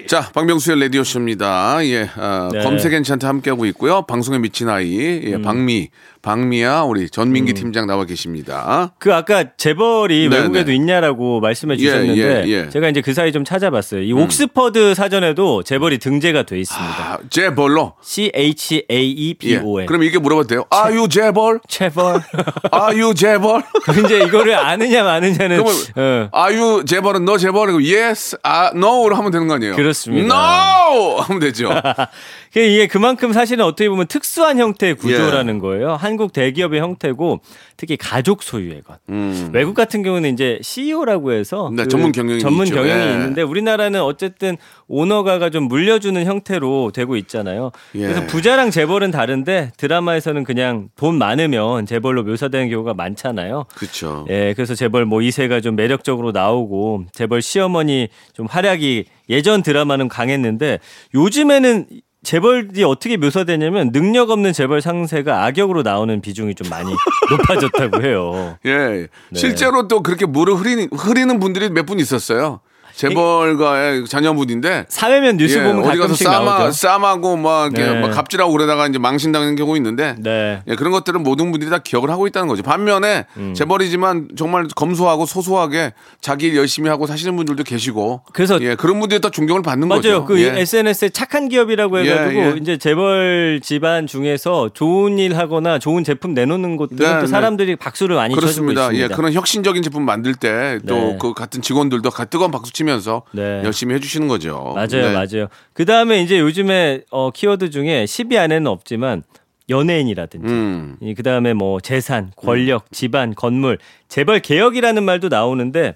[0.07, 1.77] 자, 박명수의 라디오 쇼입니다.
[1.85, 2.61] 예, 아, 네.
[2.61, 4.01] 검색 엔찬트 함께하고 있고요.
[4.05, 5.41] 방송에 미친 아이, 예, 음.
[5.41, 5.89] 박미,
[6.21, 8.93] 박미야, 우리 전민기 팀장 나와 계십니다.
[8.99, 10.75] 그 아까 재벌이 네, 외국에도 네.
[10.75, 12.69] 있냐라고 말씀해 예, 주셨는데 예, 예.
[12.69, 14.03] 제가 이제 그 사이 좀 찾아봤어요.
[14.03, 17.13] 이 옥스퍼드 사전에도 재벌이 등재가 돼 있습니다.
[17.13, 17.93] 아, 재벌로.
[18.01, 19.57] C H A E B 예.
[19.57, 19.87] O N.
[19.87, 20.65] 그럼 이게 물어봐도 돼요?
[20.69, 21.59] 아유, 재벌?
[21.67, 22.21] 재벌.
[22.71, 23.63] 아유, 재벌?
[23.85, 26.29] 그 이제 이거를 아느냐 마느냐는 어.
[26.31, 29.75] 아유, 재벌은 너 재벌이고, yes, 아, no로 하면 되는 거 아니에요?
[29.75, 30.25] 그렇습니다.
[30.25, 31.17] no!
[31.17, 31.69] 하면 되죠.
[32.53, 35.59] 그 이게 그만큼 사실은 어떻게 보면 특수한 형태의 구조라는 예.
[35.59, 35.95] 거예요.
[35.95, 37.41] 한국 대기업의 형태고
[37.77, 38.99] 특히 가족 소유의 것.
[39.09, 39.49] 음.
[39.53, 42.75] 외국 같은 경우는 이제 CEO라고 해서 네, 그 전문 경영인이 전문 있죠.
[42.75, 43.11] 경영이 예.
[43.13, 47.71] 있는데 우리나라는 어쨌든 오너가가 좀 물려주는 형태로 되고 있잖아요.
[47.95, 48.01] 예.
[48.01, 53.65] 그래서 부자랑 재벌은 다른데 드라마에서는 그냥 돈 많으면 재벌로 묘사되는 경우가 많잖아요.
[53.75, 54.25] 그렇죠.
[54.29, 60.79] 예, 그래서 재벌 뭐 2세가 좀 매력적으로 나오고 재벌 시어머니 좀 활약이 예전 드라마는 강했는데
[61.15, 61.87] 요즘에는
[62.23, 66.91] 재벌이 어떻게 묘사되냐면 능력 없는 재벌 상세가 악역으로 나오는 비중이 좀 많이
[67.31, 68.57] 높아졌다고 해요.
[68.65, 68.77] 예.
[68.77, 69.07] 네.
[69.33, 72.59] 실제로 또 그렇게 물을 흐리는, 흐리는 분들이 몇 분 있었어요.
[72.95, 76.71] 재벌가의 자녀분인데 사회면 뉴스 예, 보면 어디 가서 싸마.
[76.71, 77.99] 싸마고 막, 이렇게 네.
[77.99, 80.61] 막 갑질하고 그러다가 이제 망신당하는 경우 있는데 네.
[80.67, 82.63] 예, 그런 것들은 모든 분들이 다 기억을 하고 있다는 거죠.
[82.63, 83.53] 반면에 음.
[83.55, 89.21] 재벌이지만 정말 검소하고 소소하게 자기 일 열심히 하고 사시는 분들도 계시고 그래서 예, 그런 분들이
[89.21, 90.01] 더 존경을 받는 맞아요.
[90.01, 90.25] 거죠.
[90.25, 90.59] 그 예.
[90.59, 92.57] SNS에 착한 기업이라고 해가지고 예, 예.
[92.59, 97.27] 이제 재벌 집안 중에서 좋은 일 하거나 좋은 제품 내놓는 곳들은 네, 또 네.
[97.27, 98.81] 사람들이 박수를 많이 쳐주고 그렇습니다.
[98.91, 99.03] 있습니다.
[99.03, 101.17] 예, 그런 혁신적인 제품 만들 때또 네.
[101.19, 103.61] 그 같은 직원들도 가- 뜨거운 박수 치면서 네.
[103.63, 104.73] 열심히 해주시는 거죠.
[104.75, 105.13] 맞아요, 네.
[105.13, 105.47] 맞아요.
[105.73, 109.23] 그 다음에 이제 요즘에 어, 키워드 중에 10위 안에는 없지만
[109.69, 110.97] 연예인이라든지 음.
[111.15, 115.95] 그 다음에 뭐 재산, 권력, 집안, 건물, 재벌 개혁이라는 말도 나오는데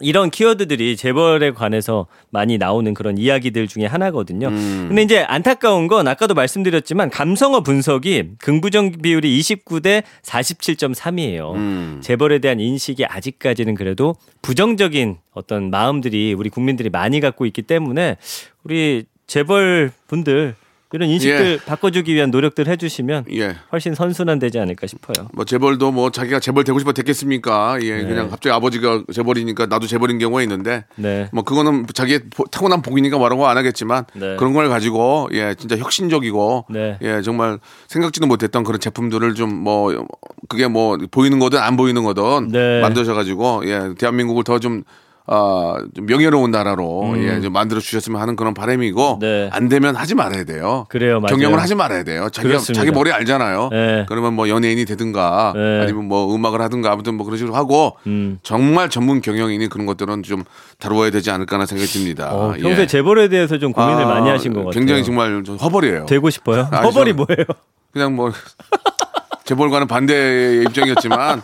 [0.00, 4.50] 이런 키워드들이 재벌에 관해서 많이 나오는 그런 이야기들 중에 하나거든요.
[4.50, 11.54] 근데 이제 안타까운 건 아까도 말씀드렸지만 감성어 분석이 긍부정 비율이 29대 47.3이에요.
[11.54, 12.00] 음.
[12.02, 18.16] 재벌에 대한 인식이 아직까지는 그래도 부정적인 어떤 마음들이 우리 국민들이 많이 갖고 있기 때문에
[18.64, 20.54] 우리 재벌 분들
[20.92, 23.56] 이런 인식들 바꿔주기 위한 노력들 해주시면 예.
[23.72, 25.26] 훨씬 선순환 되지 않을까 싶어요.
[25.32, 27.78] 뭐 재벌도 뭐 자기가 재벌 되고 싶어 됐겠습니까?
[27.82, 28.08] 예, 네.
[28.08, 31.28] 그냥 갑자기 아버지가 재벌이니까 나도 재벌인 경우가 있는데 네.
[31.32, 34.36] 뭐 그거는 자기의 보- 타고난 복이니까 뭐라고 안 하겠지만 네.
[34.36, 36.98] 그런 걸 가지고 예 진짜 혁신적이고 네.
[37.02, 40.06] 예 정말 생각지도 못했던 그런 제품들을 좀 뭐
[40.48, 42.80] 그게 뭐 보이는 거든 안 보이는 거든 네.
[42.80, 44.84] 만드셔가지고 예 대한민국을 더좀
[45.28, 49.18] 아, 좀 명예로운 나라로 예, 좀 만들어 주셨으면 하는 그런 바람이고 음.
[49.18, 49.48] 네.
[49.52, 50.86] 안 되면 하지 말아야 돼요.
[50.88, 51.34] 그래요, 맞아요.
[51.34, 52.28] 경영을 하지 말아야 돼요.
[52.30, 52.80] 자기가 그렇습니다.
[52.80, 53.68] 자기 머리 알잖아요.
[53.72, 54.06] 네.
[54.08, 55.80] 그러면 뭐 연예인이 되든가 네.
[55.82, 58.38] 아니면 뭐 음악을 하든가 아무튼 뭐 그런 식으로 하고 음.
[58.44, 60.44] 정말 전문 경영인이 그런 것들은 좀
[60.78, 62.28] 다루어야 되지 않을까 하는 생각이 듭니다.
[62.32, 62.86] 어, 평소에 예.
[62.86, 64.70] 재벌에 대해서 좀 고민을 아, 많이 하신 것 같아요.
[64.72, 66.06] 굉장히 정말 좀 허벌이에요.
[66.06, 66.68] 되고 싶어요.
[66.70, 67.44] 아니, 허벌이 저- 뭐예요?
[67.92, 68.30] 그냥 뭐
[69.44, 71.40] 재벌과는 반대의 입장이었지만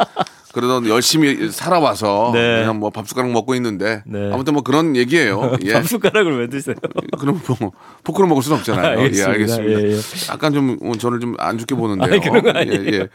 [0.53, 2.59] 그래도 열심히 살아와서 네.
[2.61, 4.31] 그냥 뭐 밥 숟가락 먹고 있는데 네.
[4.33, 5.57] 아무튼 뭐 그런 얘기예요.
[5.65, 5.73] 예.
[5.73, 6.75] 밥 숟가락을 왜 드세요?
[7.19, 7.73] 그럼 뭐
[8.05, 9.01] 포크로 먹을 수는 없잖아요.
[9.01, 9.29] 알겠습니다.
[9.29, 9.81] 예, 알겠습니다.
[9.81, 10.01] 예, 예.
[10.31, 12.13] 약간 좀 어, 저를 좀 안 좋게 보는데요.
[12.13, 12.85] 아니, 그런 거 아니에요.
[12.85, 13.09] 예, 예.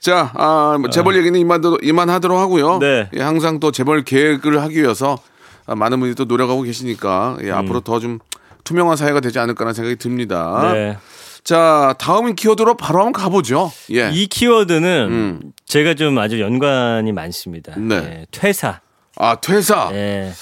[0.00, 2.78] 자, 아, 뭐 재벌 얘기는 이만 이만 하도록 하고요.
[2.78, 3.08] 네.
[3.16, 5.18] 예, 항상 또 재벌 계획을 하기 위해서
[5.66, 8.18] 아, 많은 분들이 또 노력하고 계시니까 예, 앞으로 더 좀
[8.64, 10.70] 투명한 사회가 되지 않을까라는 생각이 듭니다.
[10.70, 10.72] 음.
[10.74, 10.98] 네.
[11.44, 13.72] 자, 다음 키워드로 바로 한번 가보죠.
[13.92, 14.10] 예.
[14.12, 15.40] 이 키워드는 음.
[15.66, 17.72] 제가 좀 아주 연관이 많습니다.
[17.76, 17.96] 네.
[17.96, 18.80] 예, 퇴사.
[19.16, 19.90] 아, 퇴사.
[19.92, 20.32] 예.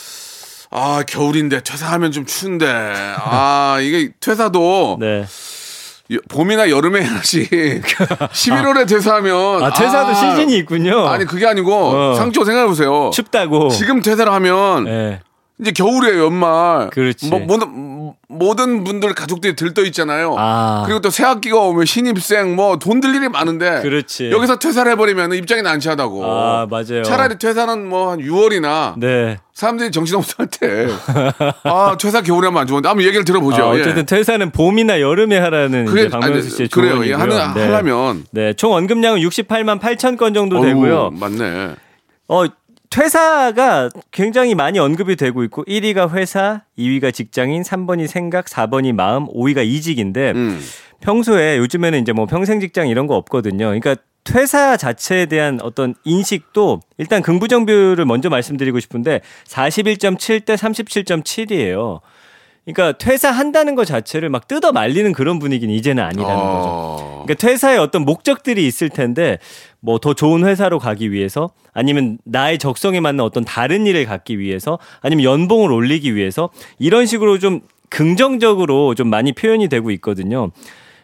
[0.70, 2.66] 아, 겨울인데 퇴사하면 좀 추운데.
[2.68, 5.24] 아, 이게 퇴사도 네.
[6.12, 7.48] 여- 봄이나 여름에 해야지.
[7.48, 9.62] 11월에 퇴사하면.
[9.62, 11.06] 아, 퇴사도 아, 시즌이 있군요.
[11.06, 12.14] 아니, 그게 아니고, 어.
[12.14, 13.10] 상조 생각해보세요.
[13.12, 13.68] 춥다고.
[13.70, 15.20] 지금 퇴사를 하면, 예.
[15.60, 16.88] 이제 겨울이에요, 연말.
[16.90, 17.28] 그렇지.
[17.30, 20.36] 뭐, 모든, 모든 분들 가족들이 들떠 있잖아요.
[20.38, 20.84] 아.
[20.86, 23.80] 그리고 또 새학기가 오면 신입생, 뭐, 돈 들 일이 많은데.
[23.82, 24.30] 그렇지.
[24.30, 26.24] 여기서 퇴사를 해버리면 입장이 난처하다고.
[26.24, 27.02] 아, 맞아요.
[27.02, 28.94] 차라리 퇴사는 뭐, 한 6월이나.
[28.98, 29.38] 네.
[29.52, 30.86] 사람들이 정신없을 때.
[31.64, 32.88] 아, 퇴사 겨울에 하면 안 좋은데.
[32.88, 33.64] 한번 얘기를 들어보죠.
[33.70, 33.80] 아, 예.
[33.80, 36.92] 어쨌든 퇴사는 봄이나 여름에 하라는 이제 박명수 씨의 그래요.
[36.94, 37.12] 조언이고요.
[37.16, 37.64] 예, 하는 네.
[37.66, 41.10] 하려면 네, 총 언급량은 68만 8천 건 정도 되고요.
[41.14, 41.70] 맞네.
[42.28, 42.44] 어,
[42.90, 49.64] 퇴사가 굉장히 많이 언급이 되고 있고 1위가 회사, 2위가 직장인, 3번이 생각, 4번이 마음, 5위가
[49.66, 50.60] 이직인데 음.
[51.00, 53.66] 평소에 요즘에는 이제 뭐 평생 직장 이런 거 없거든요.
[53.66, 62.00] 그러니까 퇴사 자체에 대한 어떤 인식도 일단 긍부정 비율을 먼저 말씀드리고 싶은데 41.7 대 37.7이에요.
[62.72, 66.68] 그러니까 퇴사한다는 것 자체를 막 뜯어 말리는 그런 분위기는 이제는 아니라는 거죠.
[66.68, 67.22] 어.
[67.24, 69.38] 그러니까 퇴사에 어떤 목적들이 있을 텐데
[69.80, 74.78] 뭐 더 좋은 회사로 가기 위해서 아니면 나의 적성에 맞는 어떤 다른 일을 갖기 위해서
[75.00, 80.50] 아니면 연봉을 올리기 위해서 이런 식으로 좀 긍정적으로 좀 많이 표현이 되고 있거든요.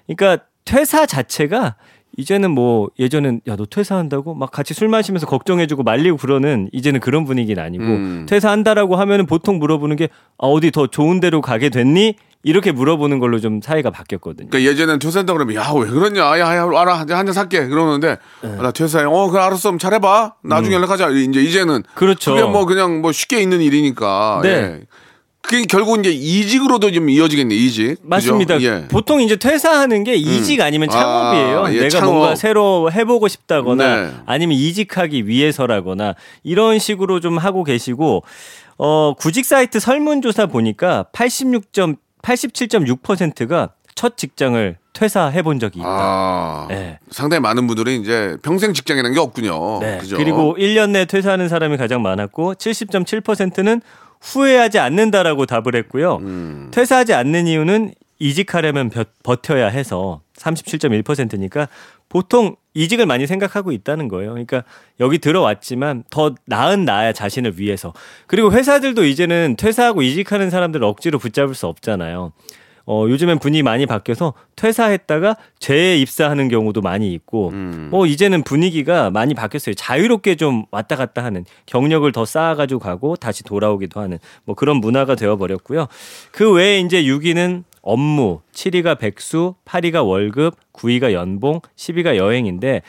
[0.06, 1.76] 그러니까 퇴사 자체가
[2.16, 7.24] 이제는 뭐 예전엔 야 너 퇴사한다고 막 같이 술 마시면서 걱정해주고 말리고 그러는 이제는 그런
[7.24, 8.26] 분위기는 아니고 음.
[8.28, 12.16] 퇴사한다라고 하면은 보통 물어보는 게 아, 어디 더 좋은 데로 가게 됐니?
[12.46, 14.50] 이렇게 물어보는 걸로 좀 사회가 바뀌었거든요.
[14.50, 18.56] 그러니까 예전엔 퇴사한다 그러면 야 왜 그러냐 야, 야 알아 한잔 살게 그러는데 네.
[18.58, 21.82] 아, 나 퇴사해 어 그래 알았어 그럼 잘해봐 나중에 연락하자 이제 이제는 음.
[21.94, 22.34] 그렇죠.
[22.34, 24.48] 그게 뭐 그냥 뭐 쉽게 있는 일이니까 네.
[24.50, 24.80] 예.
[25.46, 28.60] 그게 결국 이제 이직으로도 좀 이어지겠네 이직 맞습니다.
[28.62, 28.88] 예.
[28.88, 31.64] 보통 이제 퇴사하는 게 이직 아니면 창업이에요.
[31.64, 32.14] 아, 예, 내가 창업.
[32.14, 34.10] 뭔가 새로 해보고 싶다거나 네.
[34.26, 38.22] 아니면 이직하기 위해서라거나 이런 식으로 좀 하고 계시고
[38.78, 45.88] 어 구직 사이트 설문조사 보니까 86점 87.6%가 첫 직장을 퇴사해 본 적이 있다.
[45.88, 46.98] 아 네.
[47.10, 49.98] 상당히 많은 분들이 이제 평생 직장이라는 게 없군요 네.
[49.98, 53.82] 그죠 그리고 1년 내에 퇴사하는 사람이 가장 많았고 70.7%는
[54.24, 56.16] 후회하지 않는다라고 답을 했고요.
[56.22, 56.68] 음.
[56.72, 61.68] 퇴사하지 않는 이유는 이직하려면 벼- 버텨야 해서 37.1%니까
[62.08, 64.30] 보통 이직을 많이 생각하고 있다는 거예요.
[64.30, 64.64] 그러니까
[65.00, 67.92] 여기 들어왔지만 더 나은 나 자신을 위해서.
[68.26, 72.32] 그리고 회사들도 이제는 퇴사하고 이직하는 사람들을 억지로 붙잡을 수 없잖아요.
[72.86, 77.50] 어, 요즘엔 분위기 많이 바뀌어서 퇴사했다가 재입사하는 경우도 많이 있고,
[77.90, 79.74] 뭐 이제는 분위기가 많이 바뀌었어요.
[79.74, 85.14] 자유롭게 좀 왔다 갔다 하는 경력을 더 쌓아가지고 가고 다시 돌아오기도 하는 뭐 그런 문화가
[85.14, 85.86] 되어버렸고요.
[86.30, 92.82] 그 외에 이제 6위는 업무, 7위가 백수, 8위가 월급, 9위가 연봉, 10위가 여행인데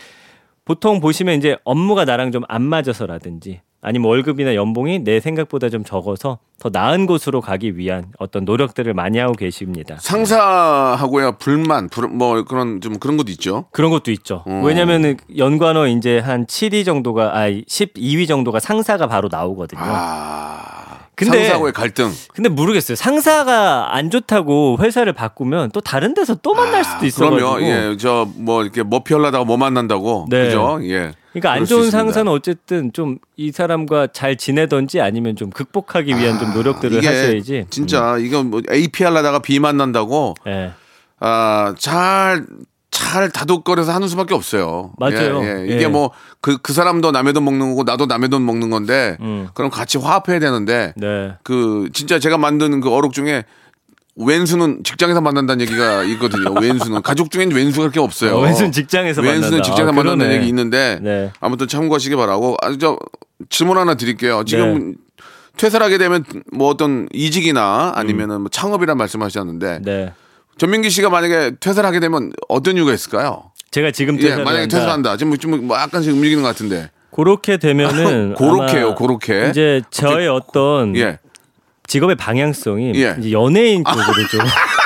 [0.66, 6.40] 보통 보시면 이제 업무가 나랑 좀 안 맞아서라든지 아니면 월급이나 연봉이 내 생각보다 좀 적어서
[6.60, 9.98] 더 나은 곳으로 가기 위한 어떤 노력들을 많이 하고 계십니다.
[10.00, 13.66] 상사하고야 불만, 불, 뭐 그런 좀 그런 것도 있죠.
[13.72, 14.44] 그런 것도 있죠.
[14.48, 14.62] 어.
[14.66, 19.80] 왜냐면은 연관어 이제 한 7위 정도가 아 12위 정도가 상사가 바로 나오거든요.
[19.84, 22.12] 아, 근데- 상사하고의 갈등.
[22.34, 22.96] 근데 모르겠어요.
[22.96, 27.52] 상사가 안 좋다고 회사를 바꾸면 또 다른 데서 또 만날 수도 있어 가지고.
[27.56, 27.62] 그럼요.
[27.62, 30.26] 예, 저 뭐 이렇게 머피 하려다가 뭐 만난다고.
[30.30, 30.46] 네.
[30.46, 30.80] 그죠?
[30.84, 31.12] 예.
[31.40, 31.92] 그러니까 안 좋은.
[31.92, 37.60] 상사는 어쨌든 좀 이 사람과 잘 지내던지 아니면 좀 극복하기 위한 좀 노력들을 아, 하셔야지.
[37.60, 37.66] 음.
[37.70, 40.72] 진짜 이건 뭐 A 피하려다가 B 만난다고 예.
[41.20, 42.46] 아, 잘,
[42.92, 44.94] 잘 다독거려서 하는 수밖에 없어요.
[44.98, 45.44] 맞아요.
[45.44, 45.66] 예, 예.
[45.66, 45.88] 이게 예.
[45.88, 49.48] 뭐, 그, 그 사람도 남의 돈 먹는 거고, 나도 남의 돈 먹는 건데, 음.
[49.54, 51.34] 그럼 같이 화합해야 되는데, 네.
[51.44, 53.44] 그, 진짜 제가 만드는 그 어록 중에,
[54.18, 56.54] 왼수는 직장에서 만난다는 얘기가 있거든요.
[56.60, 57.02] 왼수는.
[57.02, 58.36] 가족 중엔 왼수가 그렇게 없어요.
[58.36, 59.64] 어, 왼수는 직장에서 왼수는 만난다.
[59.64, 60.36] 직장에서 아, 만난다는 그러네.
[60.38, 61.32] 얘기 있는데, 네.
[61.40, 62.56] 아무튼 참고하시기 바라고.
[62.62, 62.98] 아, 저,
[63.50, 64.44] 질문 하나 드릴게요.
[64.46, 64.98] 지금, 네.
[65.58, 70.14] 퇴사를 하게 되면 뭐 어떤 이직이나 아니면은 뭐 창업이란 말씀하셨는데 네.
[70.58, 73.52] 전민기 씨가 만약에 퇴사를 하게 되면 어떤 이유가 있을까요?
[73.72, 74.76] 제가 지금 예, 퇴사를 만약에 한다.
[74.76, 75.18] 퇴사를 한다.
[75.18, 76.90] 지금 좀뭐 약간씩 움직이는 것 같은데.
[77.12, 79.48] 그렇게 되면은 고렇게요, 아마 고렇게.
[79.50, 81.20] 이제 저의 어떤 예.
[81.88, 83.16] 직업의 방향성이 예.
[83.20, 84.40] 이제 연예인 쪽으로 좀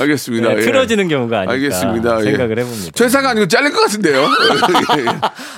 [0.00, 0.48] 알겠습니다.
[0.48, 0.60] 네, 예.
[0.60, 2.20] 틀어지는 경우가 아닐까 알겠습니다.
[2.20, 2.24] 예.
[2.24, 2.90] 생각을 해봅니다.
[2.94, 4.20] 퇴사가 아니고 잘릴 것 같은데요.
[4.98, 5.08] 예, 예.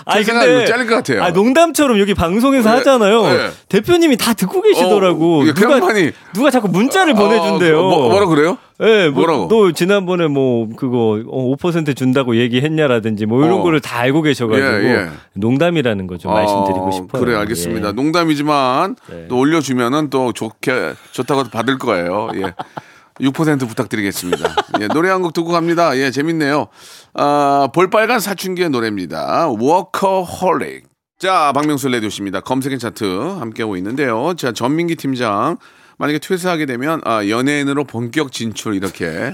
[0.07, 1.23] 아니고 잘릴 것 같아요.
[1.23, 3.25] 아, 농담처럼 여기 방송에서 예, 하잖아요.
[3.27, 3.51] 예.
[3.69, 5.41] 대표님이 다 듣고 계시더라고.
[5.43, 7.79] 어, 예, 그 누가 양반이- 누가 자꾸 문자를 보내준대요.
[7.79, 8.59] 어, 뭐, 뭐라 그래요?
[8.81, 9.49] 예, 뭐, 뭐라고?
[9.49, 13.63] 너 지난번에 뭐 그거 어, 5% 준다고 얘기했냐라든지 뭐 이런 어.
[13.63, 15.09] 거를 다 알고 계셔가지고 예, 예.
[15.35, 17.23] 농담이라는 거좀 말씀드리고 어, 싶어요.
[17.25, 17.89] 그래 알겠습니다.
[17.89, 17.93] 예.
[17.93, 19.27] 농담이지만 네.
[19.29, 22.31] 또 올려주면은 또 좋게 좋다고 받을 거예요.
[22.37, 22.53] 예.
[23.20, 24.57] 6% 부탁드리겠습니다.
[24.81, 25.96] 예, 노래 한 곡 듣고 갑니다.
[25.98, 26.66] 예, 재밌네요.
[27.14, 29.48] 아, 볼빨간 사춘기의 노래입니다.
[29.48, 30.85] 워커홀릭.
[31.18, 32.41] 자, 박명수 라디오쇼입니다.
[32.41, 33.05] 검색 N 차트
[33.38, 34.35] 함께하고 있는데요.
[34.37, 35.59] 자, 전민기 팀장.
[35.98, 39.31] 만약에 퇴사하게 되면 아, 연예인으로 본격 진출 이렇게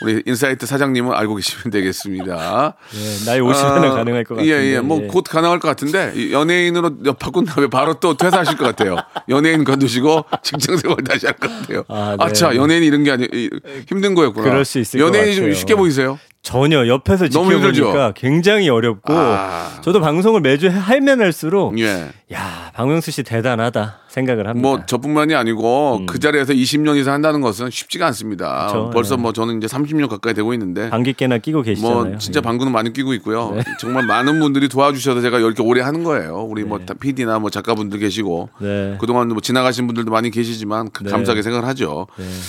[0.00, 2.74] 우리 인사이트 사장님은 알고 계시면 되겠습니다.
[2.94, 4.50] 예, 나이 50에는 아, 가능할 것 같은데.
[4.52, 4.80] 예, 예.
[4.80, 8.96] 뭐 곧 가능할 것 같은데 이 연예인으로 바꾼 다음에 바로 또 퇴사하실 것 같아요.
[9.28, 11.84] 연예인 관두시고 직장 생활 다시 할 것 같아요.
[11.88, 12.32] 아, 아, 네.
[12.32, 13.50] 차 연예인이 이런 게 아니 이-
[13.88, 14.48] 힘든 거였구나.
[14.48, 15.54] 그럴 수 있을 것 연예인이 좀 같아요.
[15.54, 16.18] 쉽게 보이세요?
[16.48, 17.28] 전혀 옆에서?
[17.28, 19.80] 지켜보니까 굉장히 어렵고 아.
[19.82, 22.08] 저도 방송을 매주 하면 할수록 예.
[22.32, 24.66] 야 박명수 씨 대단하다 생각을 합니다.
[24.66, 28.62] 뭐 저뿐만이 아니고 그 자리에서 20년 이상 한다는 것은 쉽지가 않습니다.
[28.62, 28.66] 음.
[28.66, 29.18] 그쵸, 벌써 예.
[29.20, 32.04] 뭐 저는 이제 30년 가까이 되고 있는데 방귀깨나 끼고 계시잖아요.
[32.04, 32.40] 뭐 진짜 예.
[32.42, 33.52] 방구는 많이 끼고 있고요.
[33.54, 33.62] 네.
[33.78, 36.46] 정말 많은 분들이 도와주셔서 제가 이렇게 오래 하는 거예요.
[36.48, 38.96] 우리 뭐 PD나 뭐 작가분들 계시고 네.
[39.00, 41.10] 그동안 뭐 지나가신 분들도 많이 계시지만 그 네.
[41.10, 42.06] 감사하게 생각을 하죠.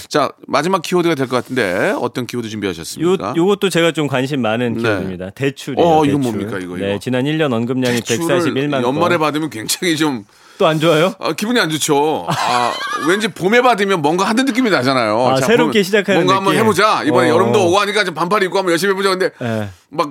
[0.08, 3.34] 자 마지막 키워드가 될 것 같은데 어떤 키워드 요 준비하셨습니까?
[3.36, 4.82] 요것도 제가 좀 관심 많은 네.
[4.82, 5.30] 키워드입니다.
[5.32, 5.88] 대출이에요.
[5.88, 6.10] 어, 대출.
[6.20, 7.00] 이건 뭡니까, 이거, 네, 이거?
[7.00, 9.20] 지난 1년 언급량이 대출을 141만 연말에 건.
[9.20, 10.26] 받으면 굉장히 좀
[10.60, 11.14] 또 안 좋아요?
[11.20, 12.28] 아, 기분이 안 좋죠.
[12.28, 12.74] 아,
[13.08, 15.28] 왠지 봄에 받으면 뭔가 하는 느낌이 나잖아요.
[15.30, 16.66] 아, 새롭게 시작하는 뭔가 한번 느낌.
[16.66, 17.04] 해보자.
[17.06, 17.34] 이번에 어.
[17.34, 19.10] 여름도 오고 하니까 좀 반팔 입고 한번 열심히 해보자.
[19.10, 19.70] 근데 예.
[19.90, 20.10] 막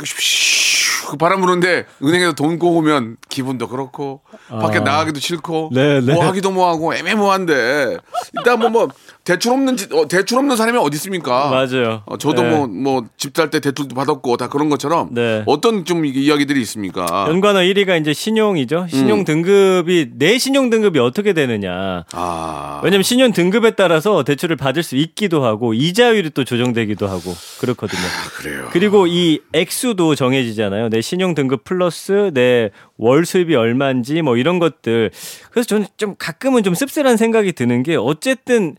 [1.07, 5.75] 슈, 바람 부는데 은행에서 돈 꼬우면 기분도 그렇고 밖에 나가기도 싫고 아.
[5.75, 6.13] 네, 네.
[6.15, 7.97] 뭐 하기도 뭐하고 애매모호한데
[8.37, 8.89] 일단 뭐 뭐
[9.25, 11.51] 대출 없는 지- 어, 대출 없는 사람이 어디 있습니까?
[11.51, 12.03] 맞아요.
[12.07, 12.51] 어, 저도 네.
[12.51, 15.43] 뭐뭐 집 살 때 대출도 받았고 다 그런 것처럼 네.
[15.47, 17.27] 어떤 좀 이야기들이 있습니까?
[17.29, 18.87] 연관어 1위가 이제 신용이죠.
[18.89, 22.05] 신용 등급이 내 신용 등급이 어떻게 되느냐.
[22.13, 28.01] 아 왜냐면 신용 등급에 따라서 대출을 받을 수 있기도 하고 이자율이 또 조정되기도 하고 그렇거든요.
[28.39, 28.69] 그래요.
[28.73, 30.88] 그리고 이 액수도 정해지잖아요.
[30.89, 35.11] 내 신용 등급 플러스 내 월 수입이 얼마인지 뭐 이런 것들.
[35.51, 38.77] 그래서 저는 좀 가끔은 좀 씁쓸한 생각이 드는 게 어쨌든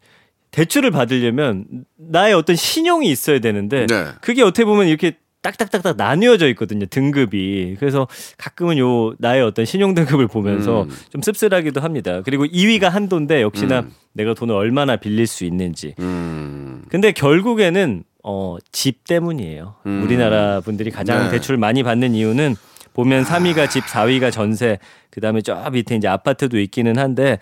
[0.52, 1.66] 대출을 받으려면
[1.98, 4.06] 나의 어떤 신용이 있어야 되는데 네.
[4.22, 10.28] 그게 어떻게 보면 이렇게 딱딱딱딱 나뉘어져 있거든요 등급이 그래서 가끔은 요 나의 어떤 신용 등급을
[10.28, 10.90] 보면서 음.
[11.12, 16.84] 좀 씁쓸하기도 합니다 그리고 2위가 한도인데 역시나 내가 돈을 얼마나 빌릴 수 있는지 음.
[16.90, 19.76] 근데 결국에는 어, 집 때문이에요.
[19.86, 20.04] 음.
[20.04, 21.32] 우리나라 분들이 가장 네.
[21.32, 22.56] 대출을 많이 받는 이유는
[22.94, 24.80] 보면 3위가 집, 4위가 전세,
[25.10, 27.40] 그다음에 저 밑에 이제 아파트도 있기는 한데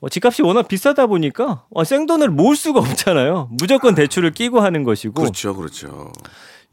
[0.00, 3.50] 어, 집값이 워낙 비싸다 보니까 어, 생돈을 모을 수가 없잖아요.
[3.52, 6.12] 무조건 대출을 끼고 하는 것이고 그렇죠, 그렇죠.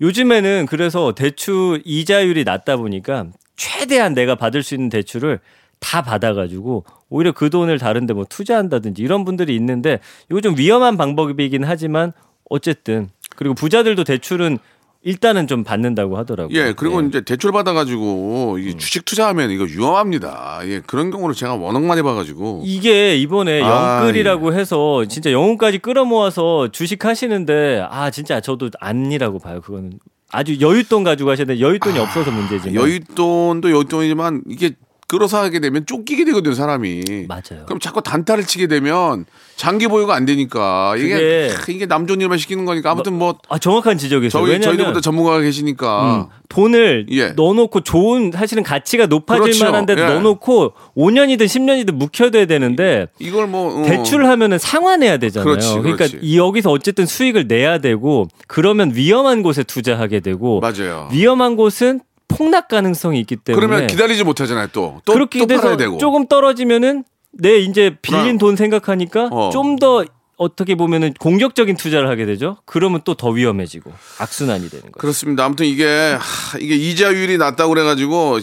[0.01, 5.39] 요즘에는 그래서 대출 이자율이 낮다 보니까 최대한 내가 받을 수 있는 대출을
[5.79, 11.63] 다 받아가지고 오히려 그 돈을 다른데 뭐 투자한다든지 이런 분들이 있는데 이거 좀 위험한 방법이긴
[11.63, 12.11] 하지만
[12.49, 14.59] 어쨌든 그리고 부자들도 대출은
[15.05, 16.57] 일단은 좀 받는다고 하더라고요.
[16.57, 17.07] 예, 그리고 예.
[17.07, 18.59] 이제 대출 받아가지고 음.
[18.59, 20.61] 이게 주식 투자하면 이거 위험합니다.
[20.63, 22.63] 예, 그런 경우를 제가 워낙 많이 봐가지고.
[22.65, 29.61] 이게 이번에 아, 영끌이라고 해서 진짜 영혼까지 끌어모아서 주식 하시는데 아 진짜 저도 아니라고 봐요.
[29.61, 29.99] 그거는
[30.31, 34.71] 아주 여윳돈 가지고 하시는데 여윳돈이 없어서 문제지만 여윳돈도 여윳돈이지만 이게
[35.07, 37.03] 끌어서 하게 되면 쫓기게 되거든요, 사람이.
[37.27, 37.65] 맞아요.
[37.67, 42.19] 그럼 자꾸 단타를 치게 되면 장기 보유가 안 되니까 이게 그게- 크, 이게 남 좋은
[42.19, 44.31] 일만 시키는 거니까 아무튼 뭐 아 정확한 지적이세요.
[44.41, 47.27] 저희 왜냐면 저희들보다 전문가가 계시니까 음, 돈을 예.
[47.29, 49.65] 넣어놓고 좋은 사실은 가치가 높아질 그렇죠.
[49.65, 50.05] 만한데 예.
[50.05, 55.45] 넣어놓고 5년이든 10년이든 묵혀둬야 되는데 이걸 뭐 어, 대출을 하면은 상환해야 되잖아요.
[55.49, 56.19] 그렇지, 러니까 그렇지.
[56.21, 61.09] 이 여기서 어쨌든 수익을 내야 되고 그러면 위험한 곳에 투자하게 되고 맞아요.
[61.11, 65.01] 위험한 곳은 폭락 가능성이 있기 때문에 그러면 기다리지 못하잖아요, 또.
[65.05, 65.97] 또, 그렇게 또 돼서 되고.
[65.97, 68.37] 조금 떨어지면은 내 이제 빌린.
[68.37, 69.49] 돈 생각하니까 어.
[69.51, 70.05] 좀더
[70.37, 72.57] 어떻게 보면은 공격적인 투자를 하게 되죠.
[72.65, 74.99] 그러면 또 더 위험해지고 악순환이 되는 거죠.
[74.99, 75.45] 그렇습니다.
[75.45, 75.85] 아무튼 이게
[76.19, 78.39] 하, 이게 이자율이 낮다고 그래가지고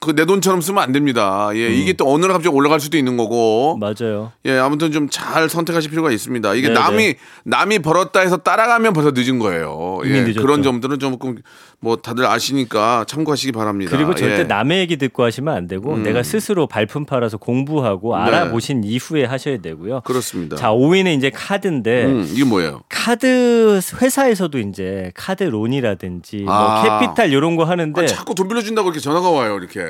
[0.00, 1.50] 그 내 돈처럼 쓰면 안 됩니다.
[1.54, 3.74] 예, 이게 또 어느 날 갑자기 올라갈 수도 있는 거고.
[3.74, 3.80] 음.
[3.80, 4.32] 맞아요.
[4.46, 6.54] 예, 아무튼 좀 잘 선택하실 필요가 있습니다.
[6.54, 7.16] 이게 네, 남이 네.
[7.44, 10.00] 남이 벌었다 해서 따라가면 벌써 늦은 거예요.
[10.06, 10.32] 예.
[10.32, 11.36] 그런 점들은 조금
[11.80, 13.90] 뭐 다들 아시니까 참고하시기 바랍니다.
[13.94, 14.44] 그리고 절대 예.
[14.44, 19.94] 남의 얘기 듣고 하시면 안 되고 내가 스스로 발품 팔아서 공부하고 알아보신 이후에 하셔야 되고요.
[19.96, 20.00] 네.
[20.04, 20.56] 그렇습니다.
[20.56, 22.82] 자, 5위는 이제 카드인데 음, 이게 뭐예요?
[22.88, 26.82] 카드 회사에서도 이제 카드 론이라든지 아.
[26.88, 29.56] 뭐 캐피탈 이런 거 하는데 아, 자꾸 돈 빌려준다고 이렇게 전화가 와요.
[29.58, 29.80] 이렇게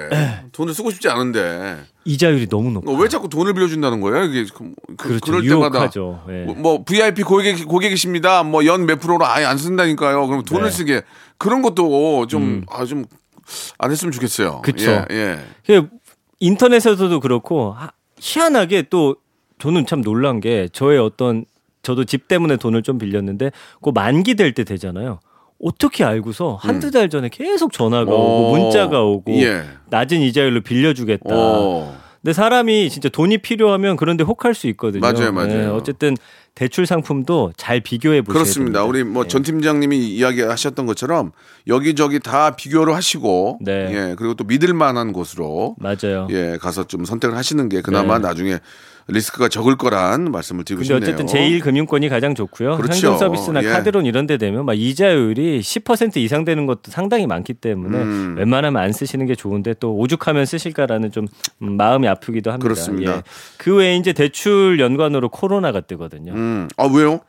[0.53, 2.91] 돈을 쓰고 싶지 않은데 이자율이 너무 높아.
[2.91, 4.25] 어, 왜 자꾸 돈을 빌려준다는 거예요?
[4.25, 5.33] 이게 그, 그, 그렇죠.
[5.33, 5.91] 럴 때마다.
[6.31, 6.45] 예.
[6.45, 8.43] 뭐, 뭐 VIP 고객 고객이십니다.
[8.43, 10.27] 뭐 연 몇 프로로 아예 안 쓴다니까요.
[10.27, 10.69] 그럼 돈을 네.
[10.69, 10.71] 음.
[10.71, 11.03] 쓰게
[11.39, 13.05] 그런 것도 좀 아좀안
[13.91, 14.63] 했으면 좋겠어요.
[14.63, 14.91] 그쵸.
[14.91, 15.39] 예, 예.
[15.67, 15.89] 그
[16.41, 19.17] 인터넷에서도 그렇고 하- 희한하게 또
[19.65, 21.47] 저는 참 놀란 게 저의 어떤
[21.83, 23.51] 저도 집 때문에 돈을 좀 빌렸는데
[23.81, 25.21] 그 만기 될 때 되잖아요.
[25.59, 29.63] 어떻게 알고서 한두 달 전에 계속 전화가 어, 오고 문자가 오고 예.
[29.89, 31.31] 낮은 이자율로 빌려주겠다.
[31.31, 31.97] 어.
[32.21, 35.01] 근데 사람이 진짜 돈이 필요하면 그런데 혹할 수 있거든요.
[35.01, 35.75] 맞아요, 맞아요.
[35.75, 36.15] 어쨌든
[36.55, 38.81] 대출 상품도 잘 비교해 보셔야 그렇습니다.
[38.81, 38.85] 됩니다.
[38.85, 39.29] 우리 뭐 예.
[39.29, 41.33] 전 팀장님이 이야기하셨던 것처럼
[41.67, 43.89] 여기저기 다 비교를 하시고 네.
[44.11, 46.27] 예 그리고 또 믿을 만한 곳으로 맞아요.
[46.31, 48.27] 예 가서 좀 선택을 하시는 게 그나마 네.
[48.29, 48.59] 나중에
[49.07, 51.03] 리스크가 적을 거란 말씀을 드리고 싶네요.
[51.03, 52.77] 어쨌든 제1금융권이 가장 좋고요.
[52.77, 53.09] 그렇죠.
[53.09, 53.69] 현금 서비스나 예.
[53.69, 58.35] 카드론 이런 데 되면 막 이자율이 10% 이상 되는 것도 상당히 많기 때문에 음.
[58.39, 61.27] 웬만하면 안 쓰시는 게 좋은데 또 오죽하면 쓰실까라는 좀
[61.63, 62.63] 음, 마음이 아프기도 합니다.
[62.63, 63.17] 그렇습니다.
[63.17, 63.23] 예.
[63.59, 66.33] 그 외에 이제 대출 연관으로 코로나가 뜨거든요.
[66.33, 67.21] 음, 아 왜요?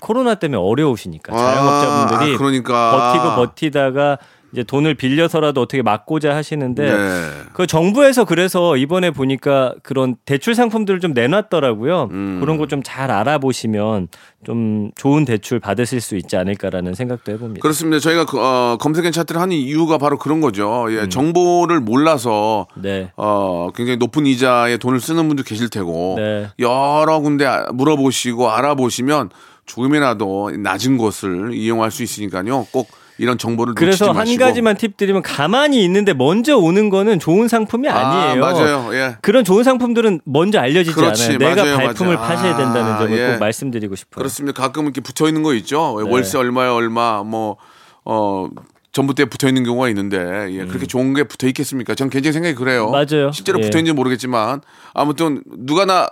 [0.00, 3.12] 코로나 때문에 어려우시니까 아, 자영업자분들이 아, 그러니까.
[3.12, 4.18] 버티고 버티다가
[4.52, 7.30] 이제 돈을 빌려서라도 어떻게 막고자 하시는데 네.
[7.52, 12.08] 그 정부에서 그래서 이번에 보니까 그런 대출 상품들을 좀 내놨더라고요.
[12.12, 12.38] 음.
[12.40, 14.08] 그런 거 좀 잘 알아보시면
[14.44, 17.60] 좀 좋은 대출 받으실 수 있지 않을까라는 생각도 해봅니다.
[17.60, 17.98] 그렇습니다.
[18.00, 20.86] 저희가 그, 어, 검색앤 차트를 하는 이유가 바로 그런 거죠.
[20.90, 22.82] 예, 정보를 몰라서 음.
[22.82, 23.10] 네.
[23.16, 26.48] 어, 굉장히 높은 이자에 돈을 쓰는 분도 계실 테고 네.
[26.58, 29.30] 여러 군데 물어보시고 알아보시면
[29.66, 32.66] 조금이라도 낮은 곳을 이용할 수 있으니까요.
[32.72, 34.36] 꼭 이런 정보를 그래서 한.
[34.38, 38.44] 가지만 팁 드리면 가만히 있는데 먼저 오는 거는 좋은 상품이 아니에요.
[38.44, 38.94] 아, 맞아요.
[38.94, 39.16] 예.
[39.20, 41.38] 그런 좋은 상품들은 먼저 알려지지 그렇지, 않아요.
[41.38, 42.28] 내가 맞아요, 발품을 맞아요.
[42.28, 43.32] 파셔야 된다는 아, 점을 예.
[43.32, 44.18] 꼭 말씀드리고 싶어요.
[44.18, 44.62] 그렇습니다.
[44.62, 46.00] 가끔 이렇게 붙어 있는 거 있죠.
[46.02, 46.10] 네.
[46.10, 47.56] 월세 얼마에 얼마 뭐
[48.04, 48.48] 어.
[48.90, 50.18] 전부때 붙어 있는 경우가 있는데
[50.50, 51.94] 예, 그렇게 좋은 게 붙어 있겠습니까?
[51.94, 52.86] 전 개인적인 생각이 그래요.
[52.86, 52.92] 음.
[52.92, 53.30] 맞아요.
[53.32, 53.62] 실제로 예.
[53.62, 54.62] 붙어 있는지 모르겠지만
[54.94, 56.08] 아무튼 누가 나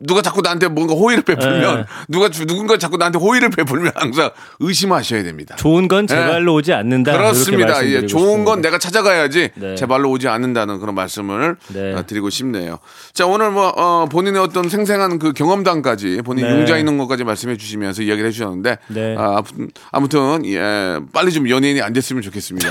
[0.00, 1.84] 누가 자꾸 나한테 뭔가 호의를 베풀면 예.
[2.08, 5.56] 누가 주- 누군가 자꾸 나한테 호의를 베풀면 항상 의심하셔야 됩니다.
[5.56, 6.20] 좋은 건제 예.
[6.20, 7.12] 발로 오지 않는다.
[7.12, 7.84] 그렇습니다.
[7.86, 8.60] 예, 좋은 건.
[8.60, 9.74] 내가 찾아가야지 네.
[9.74, 11.94] 제 발로 오지 않는다는 그런 말씀을 네.
[11.94, 12.78] 어, 드리고 싶네요.
[13.12, 16.52] 자 오늘 뭐 어, 본인의 어떤 생생한 그 경험담까지 본인 네.
[16.52, 19.16] 융자 있는 것까지 말씀해 주시면서 이야기를 해주셨는데 네.
[19.18, 19.42] 아,
[19.90, 22.68] 아무튼, 예 빨리 좀 연예인이 안 됐으면 좋겠습니다.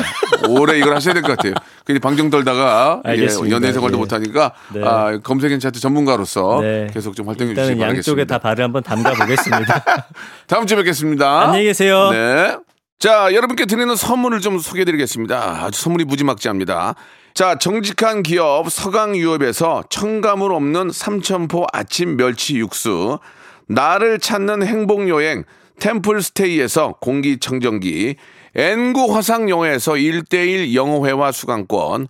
[0.48, 1.54] 오래 이걸 하셔야 될 것 같아요.
[1.86, 3.12] 괜히 방정 떨다가 예.
[3.50, 4.00] 연예인 생활도 예.
[4.00, 4.82] 못하니까 네.
[4.84, 6.88] 아, 검색엔 차트 전문가로서 네.
[7.02, 8.26] 계속 좀 활동해 주시기 양쪽에 바라겠습니다.
[8.26, 9.84] 다 발을 한번 담가 보겠습니다.
[10.48, 11.42] 다음 주에 뵙겠습니다.
[11.42, 12.12] 안녕히 계세요.
[12.12, 12.56] 네.
[13.00, 15.64] 자, 여러분께 드리는 선물을 좀 소개해 드리겠습니다.
[15.64, 16.94] 아주 선물이 무지막지합니다.
[17.34, 23.18] 자, 정직한 기업 서강유업에서 첨가물 없는 삼천포 아침 멸치 육수,
[23.68, 25.46] 나를 찾는 행복여행
[25.80, 28.18] 템플스테이에서 공기청정기,
[28.54, 32.10] 엔구 화상영어에서 1대1 영어회화 수강권,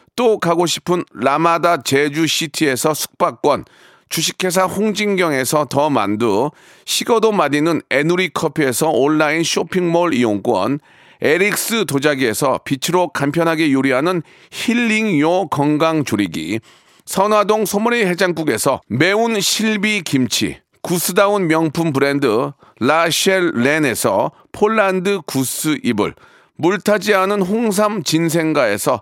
[0.21, 3.65] 또 가고 싶은 라마다 제주시티에서 숙박권
[4.07, 6.51] 주식회사 홍진경에서 더 만두
[6.85, 10.79] 식어도 맛있는 에누리 커피에서 온라인 쇼핑몰 이용권
[11.21, 16.59] 에릭스 도자기에서 빛으로 간편하게 요리하는 힐링요 건강조리기
[17.05, 26.13] 선화동 소머리 해장국에서 매운 실비 김치, 구스다운 명품 브랜드 라셸 렌에서 폴란드 구스 이불,
[26.57, 29.01] 물타지 않은 홍삼 진생가에서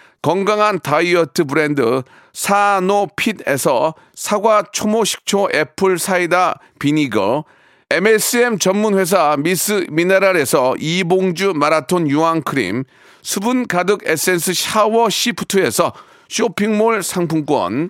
[0.21, 2.03] 건강한 다이어트 브랜드
[2.33, 7.45] 사노핏에서 사과 초모 식초 apple cider vinegar,
[7.89, 12.83] MSM 전문 회사 미스 미네랄에서 이봉주 마라톤 유황 크림,
[13.21, 15.91] 수분 가득 에센스 샤워 시프트에서
[16.29, 17.89] 쇼핑몰 상품권,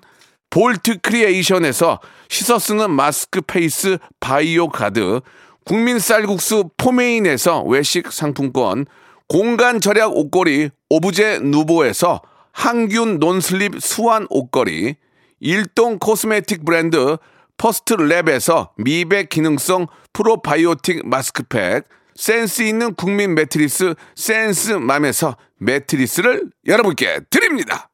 [0.49, 5.21] 볼트 크리에이션에서 씻어 쓰는 마스크 페이스 바이오 가드,
[5.65, 8.85] 국민 쌀국수 포메인에서 외식 상품권,
[9.31, 12.21] 공간 절약 옷걸이 오브제 누보에서
[12.51, 14.95] 항균 non-slip 수완 옷걸이,
[15.39, 17.15] 일동 코스메틱 브랜드
[17.55, 27.89] 퍼스트 랩에서 미백 기능성 프로바이오틱 마스크팩, 센스 있는 국민 매트리스 센스맘에서 매트리스를 여러분께 드립니다.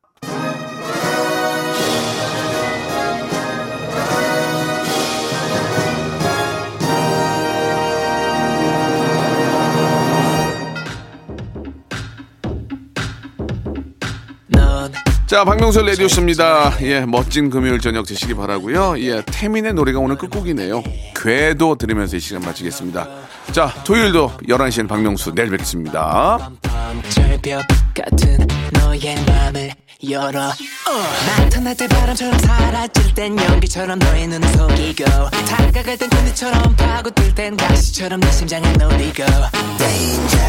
[15.38, 16.78] 자, 박명수 레디오쇼입니다.
[16.82, 20.82] 예, 멋진 금요일 저녁 되시기 바라고요 예, 태민의 노래가 오늘 끝곡이네요.
[21.16, 23.08] 궤도 들으면서 이 시간 마치겠습니다.
[23.52, 26.50] 자, 토요일도 11시엔 박명수 내일 뵙겠습니다.
[30.10, 30.52] 열어
[31.28, 38.22] 나타날 때 바람처럼 사라질 땐 연기처럼 너의 눈을 속이고 다가갈 땐 군대처럼 파고들 땐 가시처럼
[38.22, 39.24] 내 심장을 녹이고
[39.78, 40.48] Danger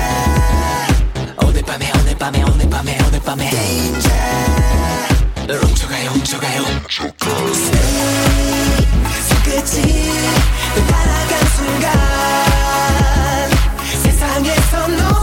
[1.45, 4.47] 오늘 밤에 오늘 밤에 오늘 밤에 오늘 밤에 Danger
[5.49, 6.62] 널 훔쳐가요 훔쳐가요.
[7.55, 8.28] Stay
[9.28, 9.80] 손끝이
[10.74, 11.90] 널 따라간 순간
[14.03, 15.17] 세상에서 너